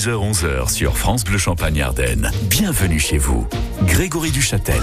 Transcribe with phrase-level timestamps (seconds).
[0.00, 2.30] 10h-11h sur France Bleu Champagne Ardenne.
[2.44, 3.46] Bienvenue chez vous.
[3.82, 4.80] Grégory Duchâtel.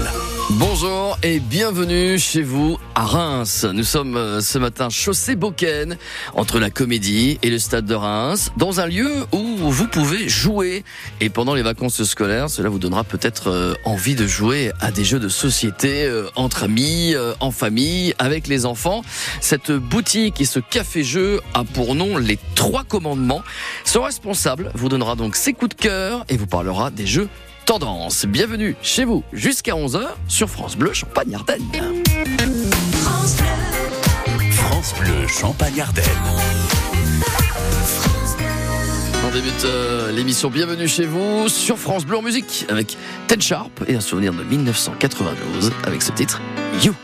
[0.52, 3.66] Bonjour et bienvenue chez vous à Reims.
[3.70, 5.98] Nous sommes euh, ce matin chaussée Beauquesne
[6.34, 10.84] entre la comédie et le stade de Reims dans un lieu où vous pouvez jouer
[11.20, 15.04] et pendant les vacances scolaires cela vous donnera peut-être euh, envie de jouer à des
[15.04, 19.02] jeux de société euh, entre amis, en famille, avec les enfants.
[19.40, 23.42] Cette boutique et ce café-jeu a pour nom les trois commandements.
[23.84, 27.28] Son responsable vous donnera donc ses coups de cœur et vous parlera des jeux
[27.68, 28.24] tendance.
[28.24, 31.64] Bienvenue chez vous jusqu'à 11h sur France Bleu Champagne Ardenne.
[34.52, 36.77] France Bleu Champagne Ardenne.
[39.28, 42.96] On débute euh, l'émission Bienvenue chez vous sur France Bleu en musique avec
[43.26, 46.40] Ted Sharp et un souvenir de 1992 avec ce titre
[46.82, 46.94] You.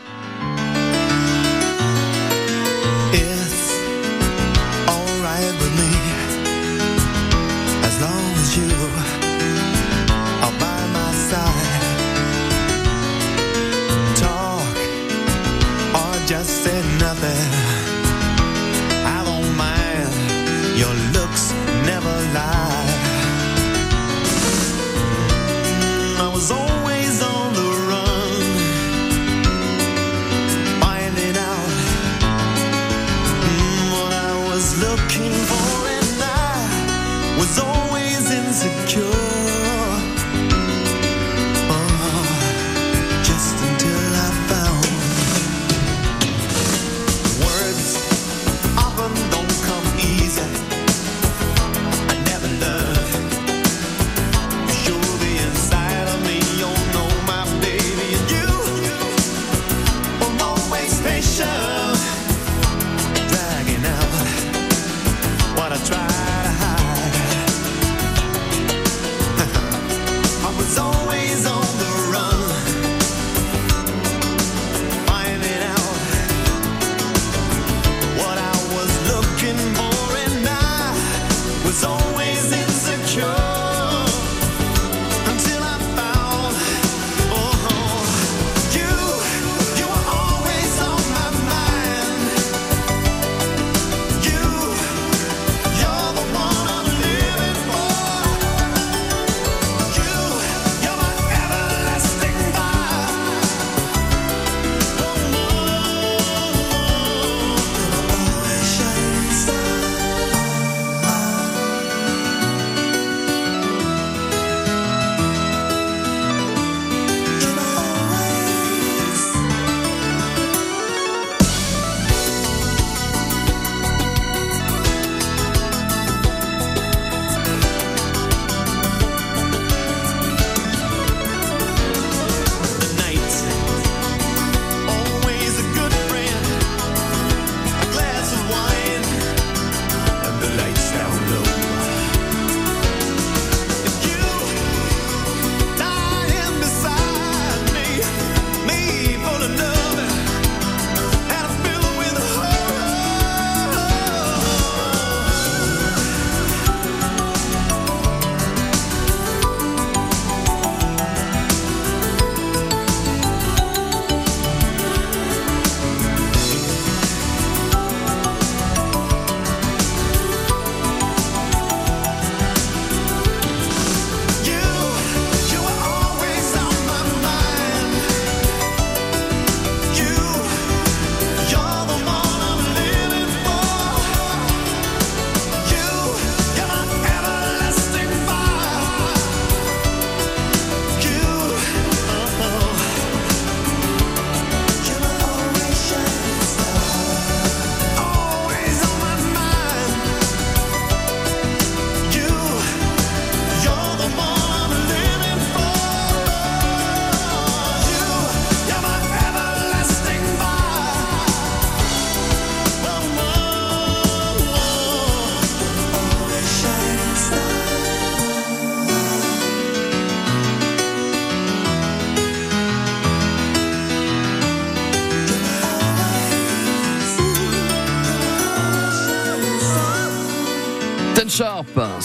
[22.35, 22.64] Never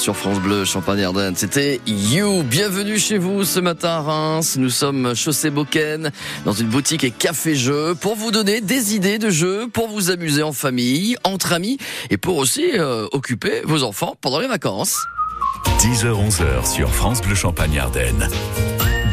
[0.00, 1.36] sur France Bleu Champagne Ardenne.
[1.36, 2.42] C'était You.
[2.42, 4.56] Bienvenue chez vous ce matin à Reims.
[4.58, 6.10] Nous sommes chaussée Beauquesne
[6.46, 10.10] dans une boutique et café jeu pour vous donner des idées de jeux pour vous
[10.10, 11.76] amuser en famille, entre amis
[12.08, 14.96] et pour aussi euh, occuper vos enfants pendant les vacances.
[15.80, 18.26] 10h-11h sur France Bleu Champagne Ardenne.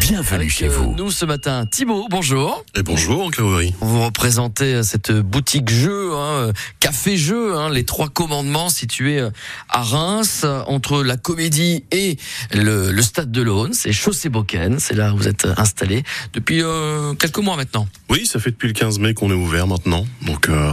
[0.08, 0.96] Bienvenue Avec chez euh, vous.
[0.96, 2.64] nous ce matin, Thibaut, bonjour.
[2.78, 3.74] Et bonjour, Clauderie.
[3.82, 9.20] Vous représentez euh, cette boutique jeu, hein, euh, café jeu, hein, les trois commandements situés
[9.68, 12.16] à Reims, entre la comédie et
[12.54, 13.74] le, le stade de l'Aune.
[13.74, 17.86] C'est Chaussée Boken, c'est là où vous êtes installé depuis euh, quelques mois maintenant.
[18.10, 20.08] Oui, ça fait depuis le 15 mai qu'on est ouvert maintenant.
[20.26, 20.72] Donc, euh,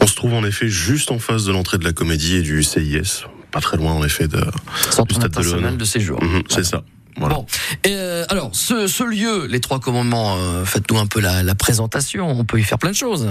[0.00, 2.64] on se trouve en effet juste en face de l'entrée de la comédie et du
[2.64, 3.22] CIS.
[3.52, 4.44] Pas très loin, en effet, de,
[4.90, 5.76] Centre du Stade de l'Aune.
[5.76, 6.20] de séjour.
[6.20, 6.82] Mhm, C'est ça.
[7.16, 7.34] Voilà.
[7.34, 7.46] Bon,
[7.86, 12.28] euh, alors ce, ce lieu, les trois commandements, euh, faites-nous un peu la, la présentation.
[12.28, 13.28] On peut y faire plein de choses.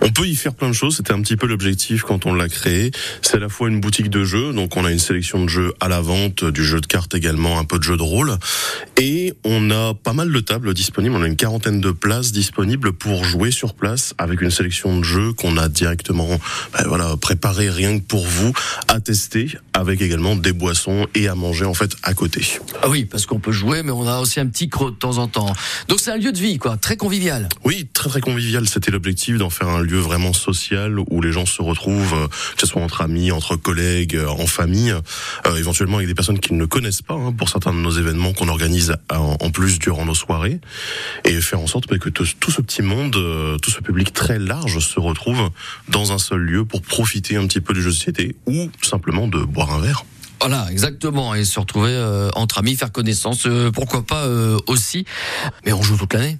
[0.00, 0.96] On peut y faire plein de choses.
[0.96, 2.90] C'était un petit peu l'objectif quand on l'a créé.
[3.22, 5.74] C'est à la fois une boutique de jeux, donc on a une sélection de jeux
[5.80, 8.36] à la vente, du jeu de cartes également, un peu de jeu de rôle,
[8.96, 11.14] et on a pas mal de tables disponibles.
[11.16, 15.04] On a une quarantaine de places disponibles pour jouer sur place avec une sélection de
[15.04, 16.28] jeux qu'on a directement,
[16.72, 18.52] ben voilà, préparé rien que pour vous
[18.88, 22.42] à tester, avec également des boissons et à manger en fait à côté.
[22.82, 25.18] Ah oui, parce qu'on peut jouer, mais on a aussi un petit creux de temps
[25.18, 25.52] en temps.
[25.88, 27.48] Donc c'est un lieu de vie, quoi, très convivial.
[27.64, 28.68] Oui, très très convivial.
[28.68, 32.60] C'était l'objectif d'en faire un lieu vraiment social où les gens se retrouvent, euh, que
[32.60, 34.94] ce soit entre amis, entre collègues, euh, en famille,
[35.46, 38.32] euh, éventuellement avec des personnes qu'ils ne connaissent pas hein, pour certains de nos événements
[38.32, 40.60] qu'on organise en, en plus durant nos soirées,
[41.24, 43.12] et faire en sorte bah, que tout, ce petit monde,
[43.60, 45.50] tout ce public très large se retrouve
[45.88, 49.26] dans un seul lieu pour profiter un petit peu du jeu de société ou simplement
[49.26, 50.04] de boire un verre.
[50.40, 55.04] Voilà, exactement, et se retrouver euh, entre amis, faire connaissance, euh, pourquoi pas euh, aussi.
[55.64, 56.38] Mais on joue toute l'année.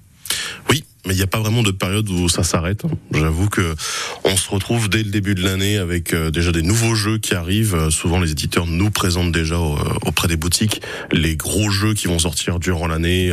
[0.69, 2.83] Oui, mais il n'y a pas vraiment de période où ça s'arrête.
[3.11, 3.75] J'avoue que
[4.23, 7.89] on se retrouve dès le début de l'année avec déjà des nouveaux jeux qui arrivent.
[7.89, 10.81] Souvent, les éditeurs nous présentent déjà auprès des boutiques
[11.11, 13.31] les gros jeux qui vont sortir durant l'année,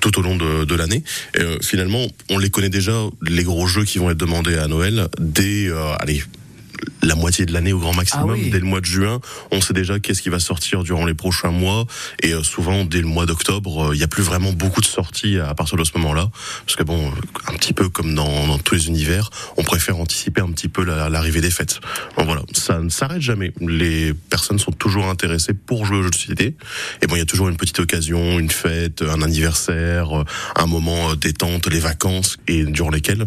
[0.00, 1.04] tout au long de, l'année.
[1.60, 5.70] Finalement, on les connaît déjà, les gros jeux qui vont être demandés à Noël, dès,
[6.00, 6.22] allez,
[7.02, 8.50] la moitié de l'année au grand maximum, Ah oui.
[8.50, 9.20] dès le mois de juin,
[9.50, 11.86] on sait déjà qu'est-ce qui va sortir durant les prochains mois
[12.22, 14.86] et euh, souvent dès le mois d'octobre, euh, il y a plus vraiment beaucoup de
[14.86, 16.30] sorties à partir de ce moment-là
[16.66, 17.14] parce que bon, euh,
[17.48, 20.84] un petit peu comme dans, dans tous les univers, on préfère anticiper un petit peu
[20.84, 21.80] la- l'arrivée des fêtes.
[22.16, 23.52] Donc voilà, ça ne s'arrête jamais.
[23.60, 26.56] Les personnes sont toujours intéressées pour jouer aux jeux de société
[27.02, 30.08] et bon, il y a toujours une petite occasion, une fête, un anniversaire,
[30.56, 33.26] un moment détente, les vacances et durant lesquelles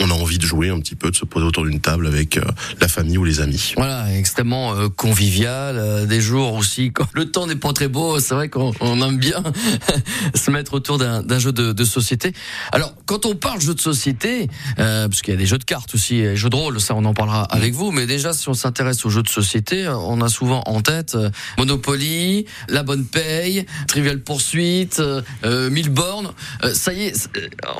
[0.00, 2.36] on a envie de jouer un petit peu, de se poser autour d'une table avec
[2.36, 2.42] euh,
[2.80, 3.72] la famille ou les amis.
[3.76, 5.76] Voilà, extrêmement euh, convivial.
[5.78, 9.00] euh, des jours aussi, quand le temps n'est pas très beau, c'est vrai qu'on on
[9.08, 9.42] aime bien
[10.34, 12.32] se mettre autour d'un jeu de, de société.
[12.72, 14.48] Alors, quand on parle jeu de société,
[14.78, 17.04] euh, parce qu'il y a des jeux de cartes aussi, jeux de rôle, ça on
[17.04, 20.28] en parlera avec vous, mais déjà si on s'intéresse aux jeux de société, on a
[20.28, 21.16] souvent en tête
[21.58, 25.02] Monopoly, La Bonne Paye, Trivial Poursuite,
[25.44, 26.32] Mille bornes.
[26.74, 27.28] Ça y est,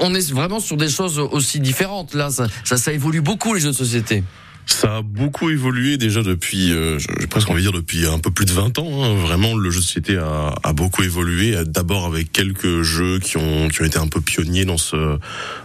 [0.01, 2.02] on est vraiment sur des choses aussi différentes.
[2.15, 4.23] Là, ça, évolue beaucoup les jeux de société.
[4.65, 8.31] Ça a beaucoup évolué déjà depuis, euh, j'ai presque envie de dire depuis un peu
[8.31, 9.03] plus de 20 ans.
[9.03, 9.15] hein.
[9.17, 11.57] Vraiment, le jeu de société a, beaucoup évolué.
[11.67, 15.19] D'abord avec quelques jeux qui ont, qui ont été un peu pionniers dans ce,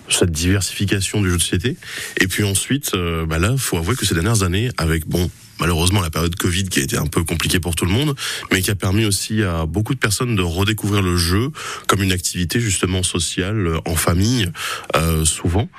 [0.10, 1.78] cette diversification du jeu de société.
[2.19, 5.30] Et puis ensuite, euh, bah là, faut avouer que ces dernières années, avec bon,
[5.60, 8.16] malheureusement la période Covid qui a été un peu compliquée pour tout le monde,
[8.51, 11.50] mais qui a permis aussi à beaucoup de personnes de redécouvrir le jeu
[11.88, 14.50] comme une activité justement sociale euh, en famille,
[14.95, 15.69] euh, souvent.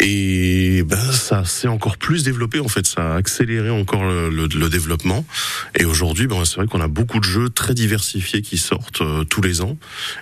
[0.00, 4.46] Et ben ça s'est encore plus développé en fait, ça a accéléré encore le, le-
[4.46, 5.24] le développement.
[5.78, 9.24] Et aujourd'hui, ben c'est vrai qu'on a beaucoup de jeux très diversifiés qui sortent euh,
[9.24, 9.78] tous les ans,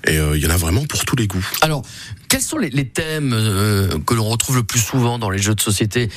[0.06, 1.44] et euh, il y en a vraiment pour tous les goûts.
[1.60, 1.82] Alors,
[2.28, 5.54] quels sont les, les thèmes euh, que l'on retrouve le plus souvent dans les jeux
[5.56, 6.08] de société?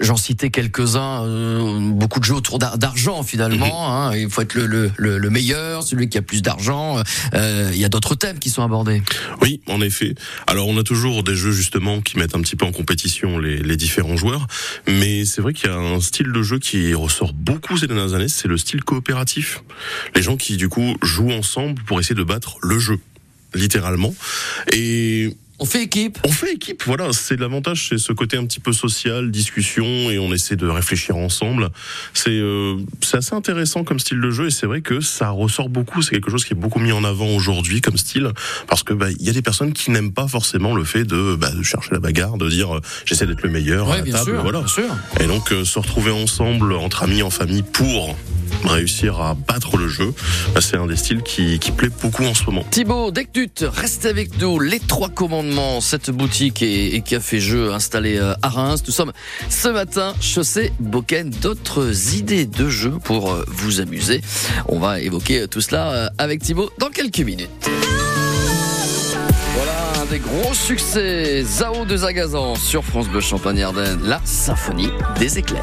[0.00, 3.90] J'en citais quelques-uns, euh, beaucoup de jeux autour d'ar- d'argent finalement.
[4.08, 7.02] hein, il faut être le, le, le- le meilleur, celui qui a plus d'argent.
[7.34, 9.02] euh, Il y a d'autres thèmes qui sont abordés.
[9.42, 10.14] Oui, en effet.
[10.46, 13.01] Alors on a toujours des jeux justement qui mettent un petit peu en compétition
[13.40, 14.46] les, les différents joueurs,
[14.86, 18.14] mais c'est vrai qu'il y a un style de jeu qui ressort beaucoup ces dernières
[18.14, 19.62] années, c'est le style coopératif.
[20.14, 22.98] Les gens qui du coup jouent ensemble pour essayer de battre le jeu,
[23.54, 24.14] littéralement.
[24.72, 26.18] Et On fait équipe.
[26.24, 30.18] on fait équipe, voilà, c'est l'avantage, c'est ce côté un petit peu social, discussion, et
[30.18, 31.70] on essaie de réfléchir ensemble.
[32.14, 35.68] C'est euh, c'est assez intéressant comme style de jeu, et c'est vrai que ça ressort
[35.68, 36.02] beaucoup.
[36.02, 38.32] C'est quelque chose qui est beaucoup mis en avant aujourd'hui comme style,
[38.66, 41.36] parce que bah, il y a des personnes qui n'aiment pas forcément le fait de,
[41.36, 44.14] bah, de chercher la bagarre, de dire euh, j'essaie d'être le meilleur à la bien
[44.14, 44.58] table, sûr, voilà.
[44.58, 44.96] bien sûr.
[45.20, 48.16] Et donc euh, se retrouver ensemble entre amis, en famille, pour
[48.64, 50.12] réussir à battre le jeu,
[50.54, 52.64] bah, c'est un des styles qui, qui plaît beaucoup en ce moment.
[52.70, 57.00] Thibaut, dès que tu te restes avec nous, les trois commandements, cette boutique et, et
[57.00, 58.82] café-jeu installé euh, à Reims.
[58.86, 59.12] Nous sommes
[59.48, 64.20] ce matin, chaussée Boken, d'autres idées de jeux pour euh, vous amuser.
[64.68, 67.50] On va évoquer tout cela euh, avec Thibaut dans quelques minutes.
[69.54, 74.90] Voilà un des gros succès, Zao de Zagazan sur France Bleu Champagne Ardenne, la symphonie
[75.18, 75.62] des éclairs.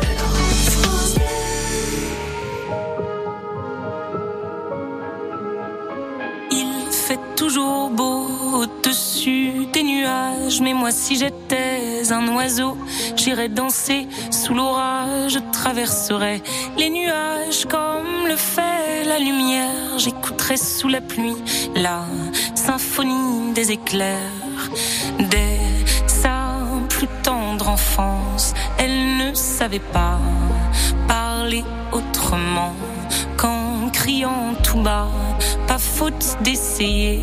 [9.25, 10.61] Des nuages.
[10.61, 12.77] Mais moi, si j'étais un oiseau,
[13.15, 15.33] j'irais danser sous l'orage.
[15.33, 16.41] Je traverserais
[16.77, 19.97] les nuages comme le fait la lumière.
[19.97, 21.35] J'écouterais sous la pluie
[21.75, 22.05] la
[22.55, 24.69] symphonie des éclairs.
[25.19, 25.59] Dès
[26.07, 26.57] sa
[26.87, 30.19] plus tendre enfance, elle ne savait pas
[31.07, 32.73] parler autrement
[33.37, 35.07] qu'en criant tout bas.
[35.67, 37.19] Pas faute d'essayer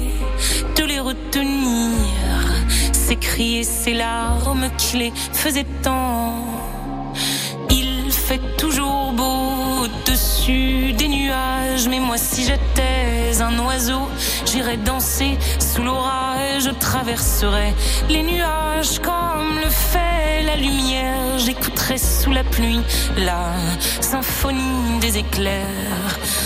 [0.77, 1.91] de les retenir.
[2.93, 6.45] Ces cris ces larmes qui les faisaient tant.
[7.71, 11.89] Il fait toujours beau au-dessus des nuages.
[11.89, 14.03] Mais moi, si j'étais un oiseau,
[14.45, 16.63] j'irais danser sous l'orage.
[16.67, 17.75] Je traverserais
[18.09, 21.39] les nuages comme le fait la lumière.
[21.39, 22.81] J'écouterais sous la pluie
[23.17, 23.55] la
[24.01, 26.46] symphonie des éclairs.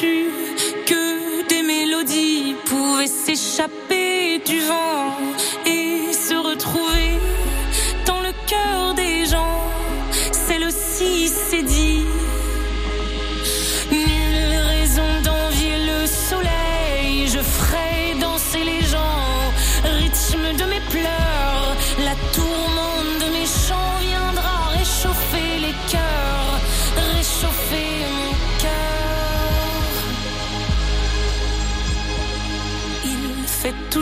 [0.00, 5.27] Que des mélodies pouvaient s'échapper du vent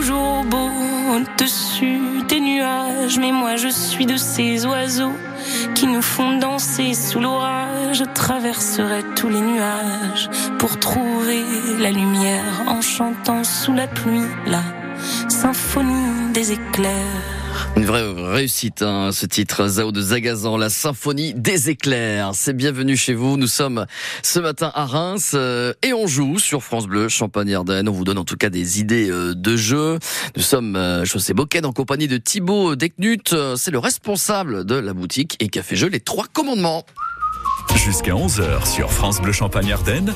[0.07, 0.69] toujours beau
[1.15, 5.11] au-dessus des nuages, mais moi je suis de ces oiseaux
[5.75, 7.97] qui nous font danser sous l'orage.
[7.97, 11.43] Je traverserai tous les nuages pour trouver
[11.79, 14.63] la lumière en chantant sous la pluie la
[15.27, 17.36] symphonie des éclairs.
[17.77, 22.31] Une vraie réussite, hein, ce titre, Zao de Zagazan, la symphonie des éclairs.
[22.33, 23.37] C'est bienvenue chez vous.
[23.37, 23.85] Nous sommes
[24.23, 27.87] ce matin à Reims euh, et on joue sur France Bleu, Champagne-Ardenne.
[27.87, 29.99] On vous donne en tout cas des idées euh, de jeu.
[30.35, 33.33] Nous sommes euh, chaussée en compagnie de Thibaut Decnut.
[33.33, 36.83] Euh, C'est le responsable de la boutique et Café Jeu, les trois commandements.
[37.75, 40.15] Jusqu'à 11h sur France Bleu Champagne Ardenne.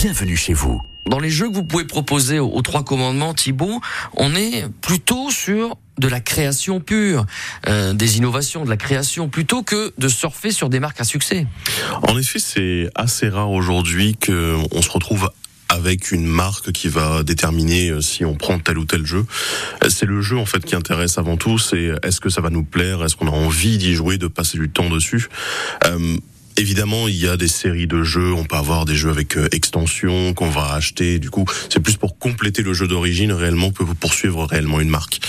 [0.00, 0.80] Bienvenue chez vous.
[1.06, 3.80] Dans les jeux que vous pouvez proposer aux, aux trois commandements, Thibaut,
[4.14, 7.26] on est plutôt sur de la création pure,
[7.66, 11.48] euh, des innovations, de la création, plutôt que de surfer sur des marques à succès.
[12.04, 15.32] En effet, c'est assez rare aujourd'hui qu'on se retrouve
[15.68, 19.26] avec une marque qui va déterminer euh, si on prend tel ou tel jeu.
[19.82, 21.58] Euh, C'est le jeu en fait qui intéresse avant tout.
[21.58, 24.58] C'est est-ce que ça va nous plaire, est-ce qu'on a envie d'y jouer, de passer
[24.58, 25.26] du temps dessus.
[25.86, 26.16] Euh,
[26.58, 28.32] Évidemment, il y a des séries de jeux.
[28.32, 31.20] On peut avoir des jeux avec euh, extension qu'on va acheter.
[31.20, 34.88] Du coup, c'est plus pour compléter le jeu d'origine réellement que pour poursuivre réellement une
[34.88, 35.20] marque.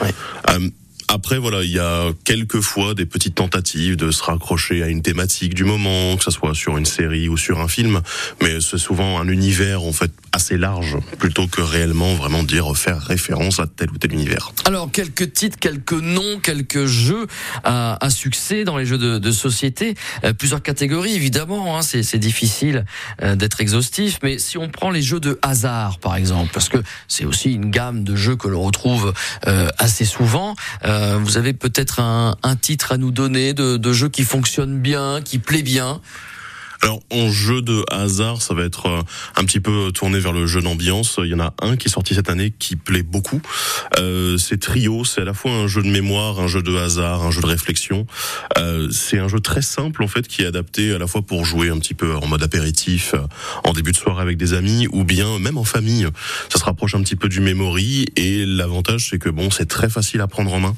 [0.00, 0.14] Ouais.
[0.48, 0.70] Euh,
[1.08, 5.02] après, voilà, il y a quelques fois des petites tentatives de se raccrocher à une
[5.02, 8.02] thématique du moment, que ce soit sur une série ou sur un film,
[8.42, 13.00] mais c'est souvent un univers en fait assez large, plutôt que réellement vraiment dire faire
[13.00, 14.52] référence à tel ou tel univers.
[14.66, 17.26] Alors, quelques titres, quelques noms, quelques jeux
[17.64, 19.94] à, à succès dans les jeux de, de société.
[20.24, 21.78] Euh, plusieurs catégories, évidemment.
[21.78, 22.84] Hein, c'est difficile
[23.22, 24.18] euh, d'être exhaustif.
[24.22, 27.70] Mais si on prend les jeux de hasard, par exemple, parce que c'est aussi une
[27.70, 29.14] gamme de jeux que l'on retrouve
[29.46, 30.54] euh, assez souvent.
[30.84, 35.38] euh, vous avez peut-être un, titre à nous donner de jeu qui fonctionne bien, qui
[35.38, 36.00] plaît bien.
[36.82, 39.02] Alors en jeu de hasard, ça va être euh,
[39.36, 41.18] un petit peu tourné vers le jeu d'ambiance.
[41.22, 43.40] Il y en a un qui est sorti cette année qui plaît beaucoup.
[43.98, 47.22] Euh, c'est Trio, c'est à la fois un jeu de mémoire, un jeu de hasard,
[47.22, 48.06] un jeu de réflexion.
[48.58, 51.44] Euh, c'est un jeu très simple en fait qui est adapté à la fois pour
[51.44, 53.26] jouer un petit peu en mode apéritif, euh,
[53.64, 56.06] en début de soirée avec des amis ou bien même en famille.
[56.48, 59.88] Ça se rapproche un petit peu du memory et l'avantage c'est que bon, c'est très
[59.88, 60.76] facile à prendre en main.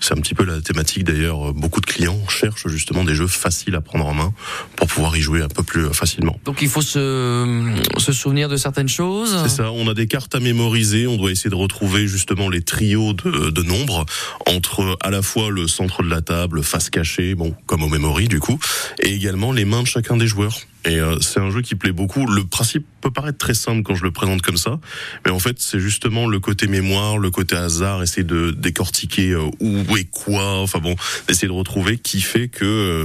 [0.00, 1.52] C'est un petit peu la thématique d'ailleurs.
[1.54, 4.32] Beaucoup de clients cherchent justement des jeux faciles à prendre en main
[4.76, 6.38] pour pouvoir y jouer un peu plus euh, facilement.
[6.44, 9.38] Donc il faut se, se souvenir de certaines choses.
[9.42, 12.62] C'est ça, on a des cartes à mémoriser, on doit essayer de retrouver justement les
[12.62, 14.06] trios de, de nombres
[14.46, 18.28] entre à la fois le centre de la table, face cachée, bon, comme au memory
[18.28, 18.58] du coup,
[19.00, 20.58] et également les mains de chacun des joueurs.
[20.84, 22.26] Et euh, c'est un jeu qui plaît beaucoup.
[22.26, 24.78] Le principe peut paraître très simple quand je le présente comme ça,
[25.24, 29.50] mais en fait c'est justement le côté mémoire, le côté hasard, essayer de décortiquer euh,
[29.60, 30.94] où et quoi, enfin bon,
[31.28, 32.64] essayer de retrouver qui fait que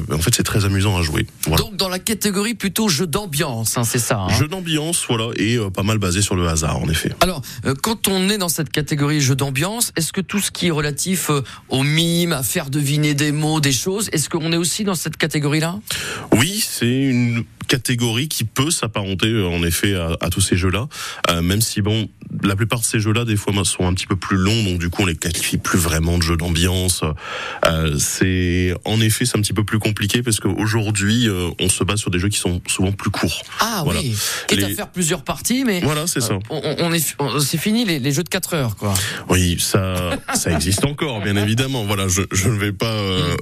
[0.10, 1.26] euh, en fait c'est très amusant à jouer.
[1.48, 1.64] Voilà.
[1.64, 4.20] Donc dans la catégorie plutôt jeu d'ambiance, hein, c'est ça.
[4.20, 4.30] hein.
[4.30, 7.12] Jeu d'ambiance, voilà, et euh, pas mal basé sur le hasard en effet.
[7.22, 10.68] Alors, euh, quand on est dans cette catégorie jeu d'ambiance, est-ce que tout ce qui
[10.68, 14.58] est relatif euh, au mime, à faire deviner des mots, des choses, est-ce qu'on est
[14.58, 15.80] aussi dans cette catégorie-là?
[16.34, 20.88] Oui, c'est une catégorie qui peut s'apparenter euh, en effet à, à tous ces jeux-là,
[21.30, 22.08] euh, même si bon,
[22.44, 24.90] la plupart de ces jeux-là des fois sont un petit peu plus longs, donc du
[24.90, 27.02] coup on les qualifie plus vraiment de jeux d'ambiance.
[27.66, 31.84] Euh, c'est en effet c'est un petit peu plus compliqué parce qu'aujourd'hui euh, on se
[31.84, 33.44] base sur des jeux qui sont souvent plus courts.
[33.60, 34.00] Ah Voilà.
[34.00, 34.16] oui,
[34.48, 36.38] quitte à Les- faire plusieurs parties, mais Voilà, c'est ça.
[36.50, 38.94] on, on est, c'est fini les, les jeux de 4 heures, quoi.
[39.30, 41.86] Oui, ça, ça existe encore, bien évidemment.
[41.86, 42.96] Voilà, je, je ne vais pas,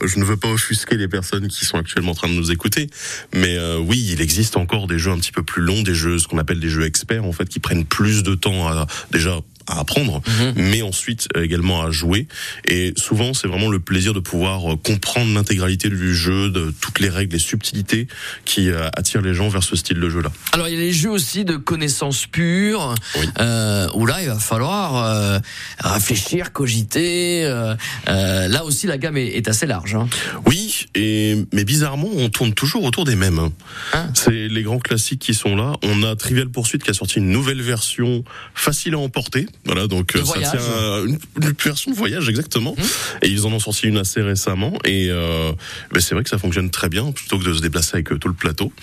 [0.06, 2.88] je ne veux pas offusquer les personnes qui sont actuellement en train de nous écouter,
[3.34, 6.28] mais oui, il existe encore des jeux un petit peu plus longs, des jeux, ce
[6.28, 9.80] qu'on appelle des jeux experts, en fait, qui prennent plus de temps à déjà à
[9.80, 10.22] apprendre,
[10.56, 12.28] mais ensuite euh, également à jouer.
[12.66, 17.00] Et souvent, c'est vraiment le plaisir de pouvoir euh, comprendre l'intégralité du jeu, de toutes
[17.00, 18.08] les règles, les subtilités
[18.46, 20.32] qui euh, attirent les gens vers ce style de jeu-là.
[20.52, 23.26] Alors il y a les jeux aussi de connaissances pures, Oui.
[23.40, 25.40] euh, où là il va falloir euh,
[25.80, 27.44] réfléchir, cogiter.
[27.46, 29.96] euh, là aussi la gamme est, est assez large.
[29.96, 30.08] Hein.
[30.46, 33.50] Oui, et mais bizarrement, on tourne toujours autour des mêmes.
[33.94, 34.08] Ah.
[34.14, 35.74] C'est les grands classiques qui sont là.
[35.84, 39.46] On a Trivial Pursuit qui a sorti une nouvelle version facile à emporter.
[39.66, 42.76] Voilà, donc euh, ça tient à une, une version de voyage exactement.
[43.22, 44.78] Et ils en ont sorti une assez récemment.
[44.84, 45.52] Et euh,
[45.92, 48.18] ben, c'est vrai que ça fonctionne très bien plutôt que de se déplacer avec euh,
[48.18, 48.74] tout le plateau.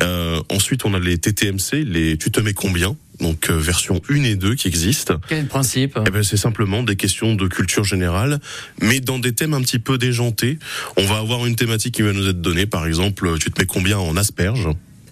[0.00, 2.96] Euh, ensuite, on a les TTMC, les Tu te mets combien?
[3.20, 5.20] Donc euh, version 1 et 2 qui existent.
[5.28, 5.98] Quel principe?
[6.06, 8.40] Eh ben, c'est simplement des questions de culture générale,
[8.80, 10.58] mais dans des thèmes un petit peu déjantés.
[10.96, 13.66] On va avoir une thématique qui va nous être donnée, par exemple, tu te mets
[13.66, 14.68] combien en asperges?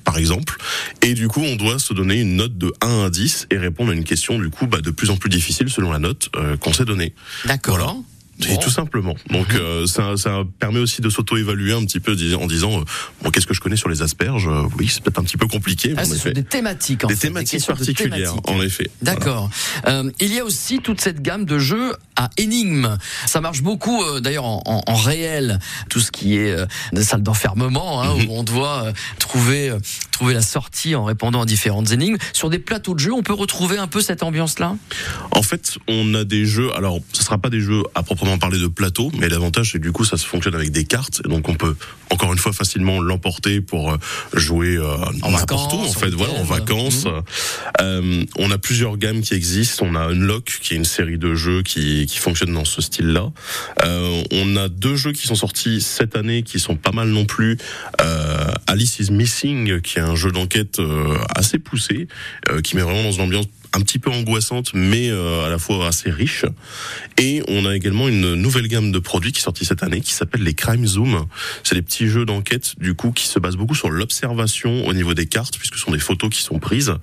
[0.08, 0.56] Par exemple,
[1.02, 3.90] et du coup on doit se donner une note de 1 à 10 et répondre
[3.90, 6.56] à une question du coup bah, de plus en plus difficile selon la note euh,
[6.56, 7.12] qu'on s'est donnée.
[7.44, 7.76] D'accord.
[7.76, 7.94] Voilà.
[8.48, 8.60] Et Bon.
[8.60, 9.16] tout simplement.
[9.30, 12.84] Donc euh, ça, ça permet aussi de s'auto-évaluer un petit peu en disant euh,
[13.20, 14.48] bon qu'est-ce que je connais sur les asperges?
[14.78, 15.88] Oui, c'est peut-être un petit peu compliqué.
[15.88, 18.48] mais Ah, en ce sont des thématiques en Des fait, thématiques de particulières, thématiques.
[18.48, 18.90] en effet.
[19.02, 19.18] Voilà.
[19.18, 19.50] D'accord.
[19.88, 22.98] Euh, il y a aussi toute cette gamme de jeux à énigmes.
[23.26, 25.58] Ça marche beaucoup, euh, d'ailleurs, en, en- en réel.
[25.88, 28.26] Tout ce qui est euh, des salles d'enfermement, hein, Mhm.
[28.28, 29.72] où on doit euh, trouver
[30.10, 32.16] trouver la sortie en répondant à différentes énigmes.
[32.32, 34.74] Sur des plateaux de jeux, on peut retrouver un peu cette ambiance-là?
[35.30, 36.74] En fait, on a des jeux.
[36.74, 39.84] Alors, ce sera pas des jeux à proprement parler de plateau, mais l'avantage c'est que
[39.84, 41.76] du coup, ça se fonctionne avec des cartes, et donc on peut
[42.10, 43.96] encore une fois facilement l'emporter pour
[44.34, 44.76] jouer
[45.22, 45.76] En n'importe où.
[45.76, 47.06] En vacances, fait, voilà, en vacances.
[47.80, 49.86] Euh, on a plusieurs gammes qui existent.
[49.88, 53.30] On a Unlock, qui est une série de jeux qui qui fonctionne dans ce style-là.
[53.84, 57.24] Euh, on a deux jeux qui sont sortis cette année, qui sont pas mal non
[57.24, 57.58] plus.
[58.00, 62.08] Euh, Alice is Missing, qui est un jeu d'enquête euh, assez poussé,
[62.64, 65.86] qui met vraiment dans une ambiance un petit peu angoissante, mais euh, à la fois
[65.86, 66.44] assez riche.
[67.18, 70.12] Et on a également une nouvelle gamme de produits qui est sortie cette année, qui
[70.12, 71.26] s'appelle les Crime Zoom.
[71.64, 75.14] C'est des petits jeux d'enquête, du coup, qui se basent beaucoup sur l'observation au niveau
[75.14, 76.94] des cartes, puisque ce sont des photos qui sont prises.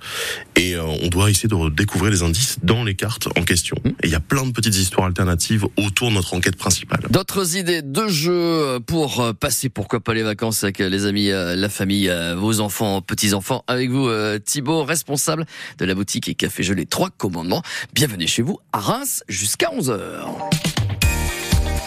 [0.56, 3.76] Et euh, on doit essayer de découvrir les indices dans les cartes en question.
[4.02, 7.00] Et il y a plein de petites histoires alternatives autour de notre enquête principale.
[7.10, 11.68] D'autres idées de jeux pour euh, passer, pourquoi pas les vacances avec les amis, la
[11.68, 13.64] famille, vos enfants, petits-enfants.
[13.66, 14.08] Avec vous,
[14.44, 15.46] Thibaut, responsable
[15.78, 17.62] de la boutique et café gelé Trois Commandements.
[17.92, 20.24] Bienvenue chez vous à Reims jusqu'à 11h.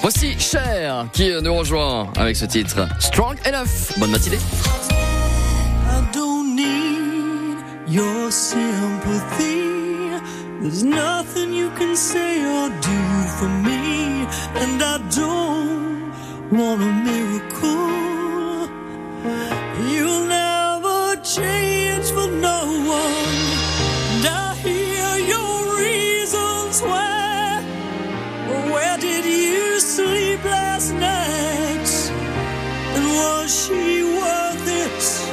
[0.02, 3.98] Voici Cher qui nous rejoint avec ce titre Strong Enough.
[3.98, 4.38] Bonne matinée.
[4.38, 9.60] I don't need your sympathy.
[10.62, 14.26] There's nothing you can say or do for me.
[14.56, 16.12] And I don't
[16.52, 18.70] want a miracle.
[19.90, 23.59] You'll never change for no one.
[26.82, 27.62] Why.
[28.72, 31.89] Where did you sleep last night?
[32.96, 35.29] And was she worth it?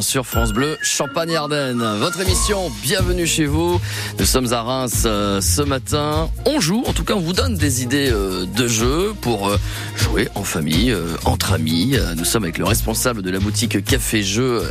[0.00, 1.80] Sur France Bleu, Champagne-Ardenne.
[2.00, 3.80] Votre émission, bienvenue chez vous.
[4.18, 6.28] Nous sommes à Reims euh, ce matin.
[6.44, 9.56] On joue, en tout cas on vous donne des idées euh, de jeu pour euh,
[10.34, 11.92] en famille, euh, entre amis.
[11.94, 14.62] Euh, Nous sommes avec le responsable de la boutique Café Jeux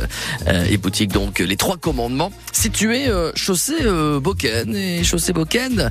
[0.46, 3.76] euh, et boutique donc Les Trois Commandements, située chaussée
[4.20, 4.74] Boken.
[4.74, 5.90] Et chaussée Boken,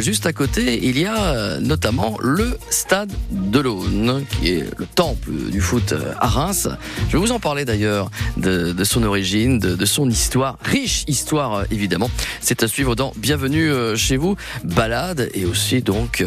[0.00, 5.30] juste à côté, il y a notamment le stade de l'Aune, qui est le temple
[5.50, 6.68] du foot à Reims.
[7.08, 11.64] Je vais vous en parler d'ailleurs de, son origine, de, de son histoire, riche histoire
[11.70, 12.10] évidemment.
[12.40, 16.24] C'est à suivre dans Bienvenue chez vous, balade et aussi donc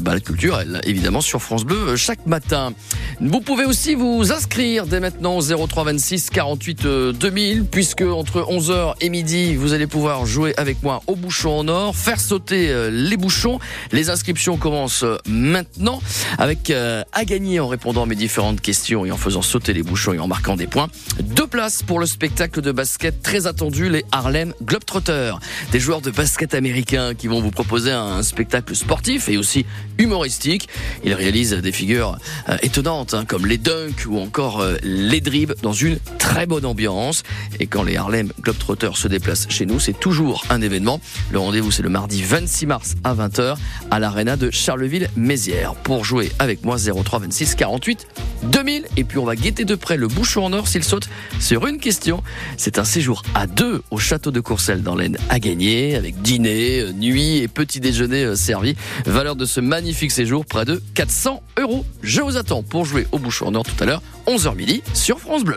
[0.00, 2.72] balade culturelle évidemment sur France Bleu chaque matin.
[3.20, 8.40] Vous pouvez aussi vous inscrire dès maintenant au 03 26 48 euh, 2000 puisque entre
[8.40, 12.70] 11h et midi vous allez pouvoir jouer avec moi au bouchon en or, faire sauter
[12.70, 13.60] euh, les bouchons.
[13.92, 16.02] Les inscriptions commencent euh, maintenant
[16.38, 19.84] avec euh, à gagner en répondant à mes différentes questions et en faisant sauter les
[19.84, 20.88] bouchons et en marquant des points.
[21.20, 25.38] Deux places pour le spectacle de basket très attendu, les Harlem Globetrotters.
[25.70, 29.66] Des joueurs de basket américains qui vont vous proposer un spectacle sportif et aussi
[29.98, 30.68] humoristique.
[31.04, 32.16] Ils réalisent des figures
[32.48, 36.64] euh, étonnantes hein, comme les dunks ou encore euh, les dribbles dans une très bonne
[36.64, 37.24] ambiance.
[37.58, 41.00] Et quand les Harlem Globetrotters se déplacent chez nous, c'est toujours un événement.
[41.32, 43.56] Le rendez-vous c'est le mardi 26 mars à 20h
[43.90, 45.74] à l'aréna de Charleville-Mézières.
[45.74, 48.06] Pour jouer avec moi 03 26 48
[48.44, 51.08] 2000 et puis on va guetter de près le bouchon en or s'il saute
[51.40, 52.22] sur une question.
[52.58, 56.80] C'est un séjour à deux au château de Courcelles dans l'Aisne à gagner avec dîner,
[56.80, 58.76] euh, nuit et petit déjeuner euh, servi.
[59.04, 61.71] Valeur de ce magnifique séjour près de 400 euros.
[62.02, 65.18] Je vous attends pour jouer au bouchon en or tout à l'heure 11h midi sur
[65.18, 65.56] France Bleu.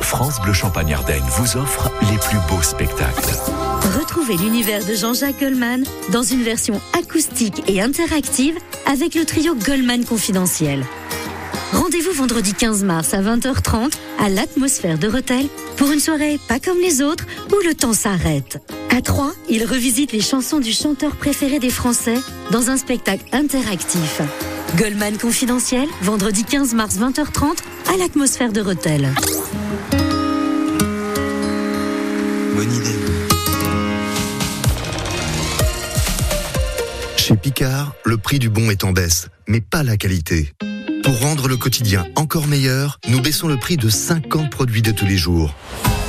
[0.00, 3.34] France Bleu Champagne Ardenne vous offre les plus beaux spectacles.
[3.98, 10.04] Retrouvez l'univers de Jean-Jacques Goldman dans une version acoustique et interactive avec le trio Goldman
[10.04, 10.84] Confidentiel.
[11.72, 16.78] Rendez-vous vendredi 15 mars à 20h30 à l'atmosphère de Rethel pour une soirée pas comme
[16.78, 18.58] les autres où le temps s'arrête.
[18.94, 22.14] À 3, il revisite les chansons du chanteur préféré des Français
[22.52, 24.20] dans un spectacle interactif.
[24.76, 27.56] Goldman Confidentiel, vendredi 15 mars 20h30
[27.92, 29.12] à l'atmosphère de Rethel.
[32.54, 32.94] Bonne idée.
[37.16, 40.52] Chez Picard, le prix du bon est en baisse, mais pas la qualité.
[41.02, 45.06] Pour rendre le quotidien encore meilleur, nous baissons le prix de 50 produits de tous
[45.06, 45.52] les jours.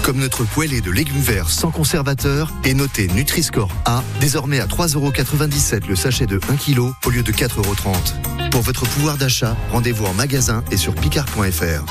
[0.05, 5.87] Comme notre poêlée de légumes verts sans conservateur est noté Nutri-Score A, désormais à 3,97€
[5.87, 8.51] le sachet de 1 kg au lieu de 4,30€.
[8.51, 11.85] Pour votre pouvoir d'achat, rendez-vous en magasin et sur picard.fr.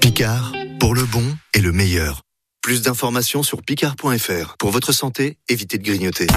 [0.00, 1.24] Picard, pour le bon
[1.54, 2.22] et le meilleur.
[2.62, 4.54] Plus d'informations sur picard.fr.
[4.60, 6.28] Pour votre santé, évitez de grignoter.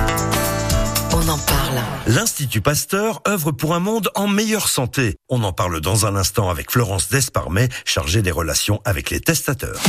[1.12, 1.82] On en parle.
[2.08, 5.18] L'Institut Pasteur œuvre pour un monde en meilleure santé.
[5.30, 9.82] On en parle dans un instant avec Florence Desparmet, chargée des relations avec les testateurs.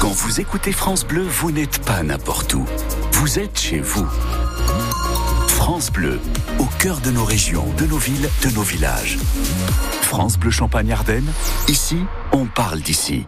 [0.00, 2.66] Quand vous écoutez France Bleu, vous n'êtes pas n'importe où.
[3.12, 4.08] Vous êtes chez vous.
[5.46, 6.18] France Bleu,
[6.58, 9.18] au cœur de nos régions, de nos villes, de nos villages.
[10.12, 11.24] France Bleu Champagne Ardenne,
[11.68, 11.96] ici,
[12.32, 13.24] on parle d'ici.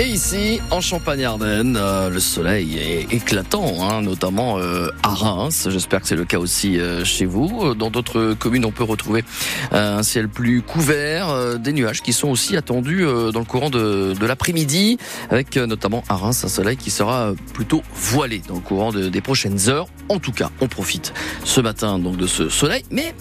[0.00, 5.68] Et ici, en Champagne-Ardenne, euh, le soleil est éclatant, hein, notamment euh, à Reims.
[5.70, 7.74] J'espère que c'est le cas aussi euh, chez vous.
[7.74, 9.22] Dans d'autres communes, on peut retrouver
[9.72, 14.98] un ciel plus couvert, des nuages qui sont aussi attendus dans le courant de, l'après-midi,
[15.28, 19.20] avec notamment à Reims un soleil qui sera plutôt voilé dans le courant de- des
[19.20, 19.86] prochaines heures.
[20.08, 21.12] En tout cas, on profite
[21.44, 23.14] ce matin donc de ce soleil, mais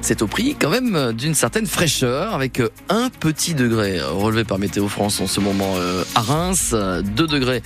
[0.00, 4.44] c'est au prix quand même d'une certaine fraîcheur avec euh, un petit degré euh, relevé
[4.44, 7.62] par Météo France en ce moment euh, à Reims, euh, 2 degrés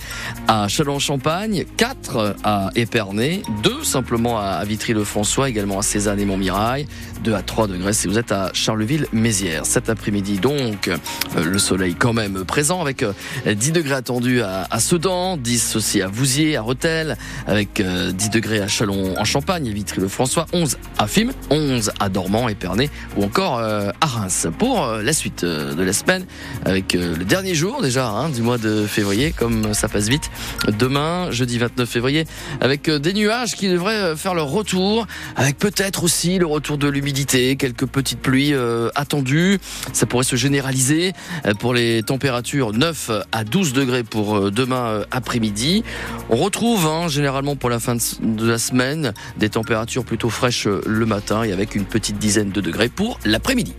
[0.47, 6.87] à Châlons-en-Champagne, 4 à Épernay, 2 simplement à Vitry-le-François, également à Cézanne et Montmirail,
[7.23, 9.65] 2 à 3 degrés si vous êtes à Charleville-Mézières.
[9.65, 10.97] Cet après-midi donc, euh,
[11.43, 13.13] le soleil quand même présent avec euh,
[13.45, 18.61] 10 degrés attendus à, Sedan, 10 aussi à Vouziers, à Rethel, avec euh, 10 degrés
[18.61, 24.05] à Châlons-en-Champagne et Vitry-le-François, 11 à Fim, 11 à Dormans, Épernay ou encore euh, à
[24.05, 24.47] Reims.
[24.57, 26.25] Pour euh, la suite euh, de la semaine,
[26.65, 30.29] avec euh, le dernier jour déjà hein, du mois de février, comme ça passe vite,
[30.77, 32.25] demain, jeudi 29 février,
[32.61, 36.77] avec euh, des nuages qui devraient euh, faire leur retour, avec peut-être aussi le retour
[36.77, 39.59] de l'humidité, quelques petites pluies euh, attendues.
[39.93, 41.13] Ça pourrait se généraliser
[41.59, 45.83] pour les températures 9 à 12 degrés pour demain après-midi.
[46.29, 51.05] On retrouve hein, généralement pour la fin de, la semaine des températures plutôt fraîches le
[51.05, 53.73] matin et avec une petite dizaine de degrés pour l'après-midi.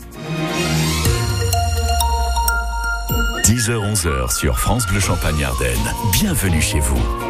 [3.50, 5.92] 10h-11h sur France Bleu Champagne Ardenne.
[6.12, 7.29] Bienvenue chez vous.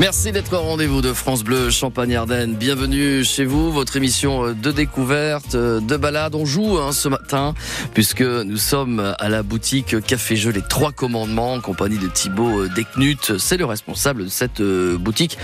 [0.00, 2.56] Merci d'être au rendez-vous de France Bleu Champagne-Ardenne.
[2.56, 6.34] Bienvenue chez vous, votre émission de découverte, de balade.
[6.34, 7.54] On joue hein, ce matin
[7.94, 12.66] puisque nous sommes à la boutique Café Jeu Les Trois Commandements en compagnie de Thibaut
[12.66, 13.38] Descnut.
[13.38, 15.38] C'est le responsable de cette euh, boutique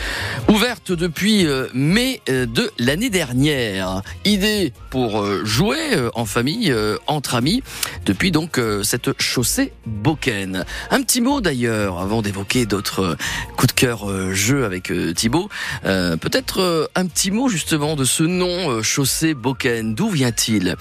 [0.48, 4.02] ouverte depuis euh, mai euh, de l'année dernière.
[4.24, 7.62] Idée pour euh, jouer euh, en famille, euh, entre amis,
[8.04, 10.64] depuis donc euh, cette chaussée Boken.
[10.90, 13.16] Un petit mot d'ailleurs avant d'évoquer d'autres euh,
[13.56, 15.48] coups de cœur euh, jeu avec euh, Thibaut.
[15.84, 19.94] Euh, Peut-être euh, un petit mot justement de ce nom euh, chaussée Boken.
[19.94, 20.76] D'où vient-il?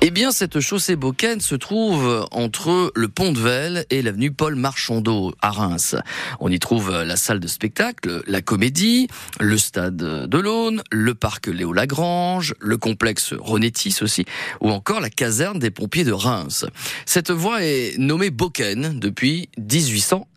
[0.00, 4.54] Eh bien, cette chaussée Boken se trouve entre le pont de Velle et l'avenue Paul
[4.54, 5.96] Marchandeau à Reims.
[6.38, 11.48] On y trouve la salle de spectacle, la comédie, le stade de l'Aune, le parc
[11.48, 14.24] Léo Lagrange, le complexe Renétis aussi,
[14.60, 16.66] ou encore la caserne des pompiers de Reims.
[17.06, 19.48] Cette voie est nommée Boken depuis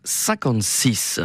[0.04, 1.20] 1856.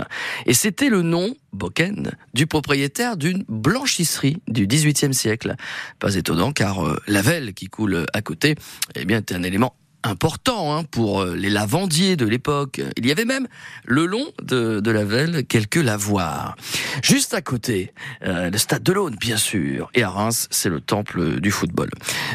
[0.46, 5.56] Et c'était le nom, Boken, du propriétaire d'une blanchisserie du XVIIIe siècle.
[6.00, 8.56] Pas étonnant car euh, la Velle qui coule à côté,
[8.96, 12.82] eh bien, est un élément important hein, pour euh, les lavandiers de l'époque.
[12.98, 13.48] Il y avait même
[13.86, 16.56] le long de, de la Velle quelques lavoirs.
[17.04, 19.90] Juste à côté, euh, le stade de l'Aune, bien sûr.
[19.94, 21.90] Et à Reims, c'est le temple du football.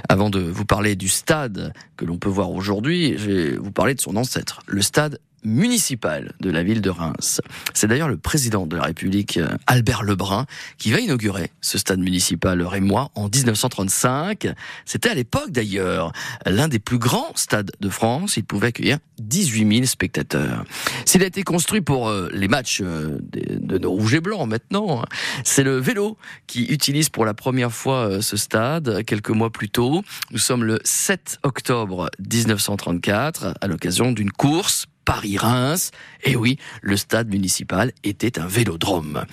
[0.08, 3.94] Avant de vous parler du stade que l'on peut voir aujourd'hui, je vais vous parler
[3.94, 7.40] de son ancêtre, le stade municipal de la ville de Reims.
[7.72, 10.46] C'est d'ailleurs le président de la République, euh, Albert Lebrun,
[10.78, 14.48] qui va inaugurer ce stade municipal rémois en 1935.
[14.84, 16.12] C'était à l'époque d'ailleurs
[16.46, 18.36] l'un des plus grands stades de France.
[18.36, 20.64] Il pouvait accueillir 18 000 spectateurs.
[21.04, 25.02] S'il a été construit pour euh, les matchs euh, de nos rouges et blancs maintenant,
[25.02, 25.06] hein,
[25.44, 30.02] c'est le vélo qui utilise pour la première fois ce stade quelques mois plus tôt.
[30.30, 35.90] Nous sommes le 7 octobre 1934 à l'occasion d'une course Paris-Reims.
[36.22, 39.24] Et oui, le stade municipal était un vélodrome.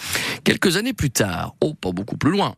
[0.43, 2.55] Quelques années plus tard, oh, pas beaucoup plus loin,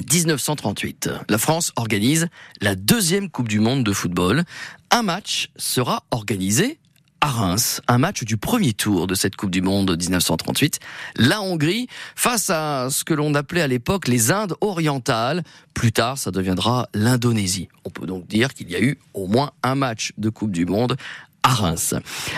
[0.00, 2.28] 1938, la France organise
[2.60, 4.44] la deuxième Coupe du Monde de football.
[4.90, 6.78] Un match sera organisé
[7.20, 10.80] à Reims, un match du premier tour de cette Coupe du Monde 1938.
[11.16, 15.44] La Hongrie face à ce que l'on appelait à l'époque les Indes orientales.
[15.72, 17.68] Plus tard, ça deviendra l'Indonésie.
[17.84, 20.66] On peut donc dire qu'il y a eu au moins un match de Coupe du
[20.66, 20.96] Monde
[21.42, 21.94] à Reims.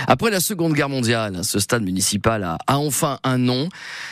[0.07, 3.69] Après la Seconde Guerre mondiale, ce stade municipal a, enfin un nom.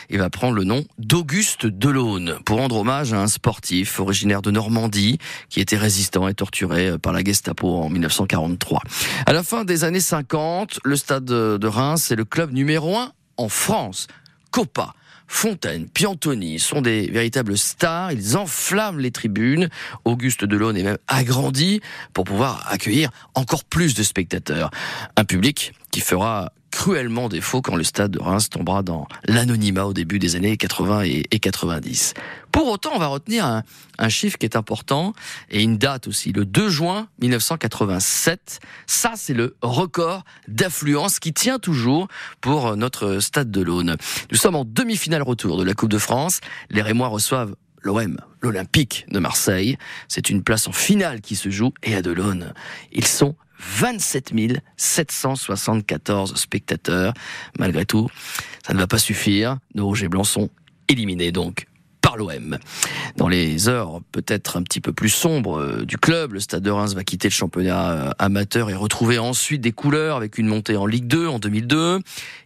[0.09, 4.51] Il va prendre le nom d'Auguste Delaune pour rendre hommage à un sportif originaire de
[4.51, 5.17] Normandie
[5.49, 8.81] qui était résistant et torturé par la Gestapo en 1943.
[9.25, 12.97] À la fin des années 50, le stade de de Reims est le club numéro
[12.97, 14.07] un en France.
[14.51, 14.93] Copa.
[15.27, 18.11] Fontaine, Piantoni sont des véritables stars.
[18.11, 19.69] Ils enflamment les tribunes.
[20.05, 21.81] Auguste Delaune est même agrandi
[22.13, 24.71] pour pouvoir accueillir encore plus de spectateurs.
[25.15, 29.93] Un public qui fera cruellement défaut quand le stade de Reims tombera dans l'anonymat au
[29.93, 32.15] début des années 80 et, et 90.
[32.51, 33.45] Pour autant, on va retenir
[33.99, 35.13] un, chiffre qui est important
[35.51, 38.59] et une date aussi, le 2 juin 1987.
[38.87, 42.07] Ça, c'est le record d'affluence qui tient toujours
[42.41, 43.95] pour notre stade de l'Aune.
[44.31, 46.41] Nous sommes en demi-finale retour de la Coupe de France.
[46.71, 49.77] Les Rémois reçoivent l'OM, l'Olympique de Marseille.
[50.07, 52.53] C'est une place en finale qui se joue et à Delaune,
[52.91, 54.33] ils sont 27
[54.77, 57.13] 774 spectateurs.
[57.57, 58.09] Malgré tout,
[58.65, 59.57] ça ne va pas suffire.
[59.75, 60.49] Nos rouges et blancs sont
[60.87, 61.67] éliminés donc
[62.13, 62.57] par l'OM.
[63.17, 66.69] Dans les heures peut-être un petit peu plus sombres euh, du club, le Stade de
[66.69, 70.77] Reims va quitter le championnat euh, amateur et retrouver ensuite des couleurs avec une montée
[70.77, 71.99] en Ligue 2 en 2002.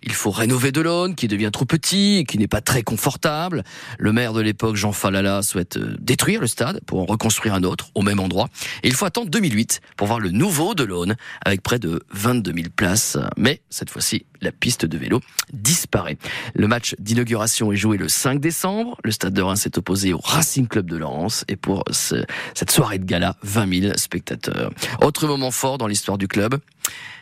[0.04, 3.64] Il faut rénover Delaune qui devient trop petit et qui n'est pas très confortable.
[4.00, 7.64] Le maire de l'époque, Jean Falala, souhaite euh, détruire le stade pour en reconstruire un
[7.64, 8.48] autre au même endroit.
[8.84, 12.68] Et il faut attendre 2008 pour voir le nouveau Delaune avec près de 22 000
[12.76, 13.18] places.
[13.38, 15.22] Mais cette fois-ci, la piste de vélo
[15.54, 16.18] disparaît.
[16.56, 18.98] Le match d'inauguration est joué le 5 décembre.
[19.04, 21.44] Le stade de Reims est opposé au Racing Club de Lens.
[21.48, 24.72] Et pour ce- cette soirée de gala, 20 000 spectateurs.
[25.02, 26.58] Autre moment fort dans l'histoire du club.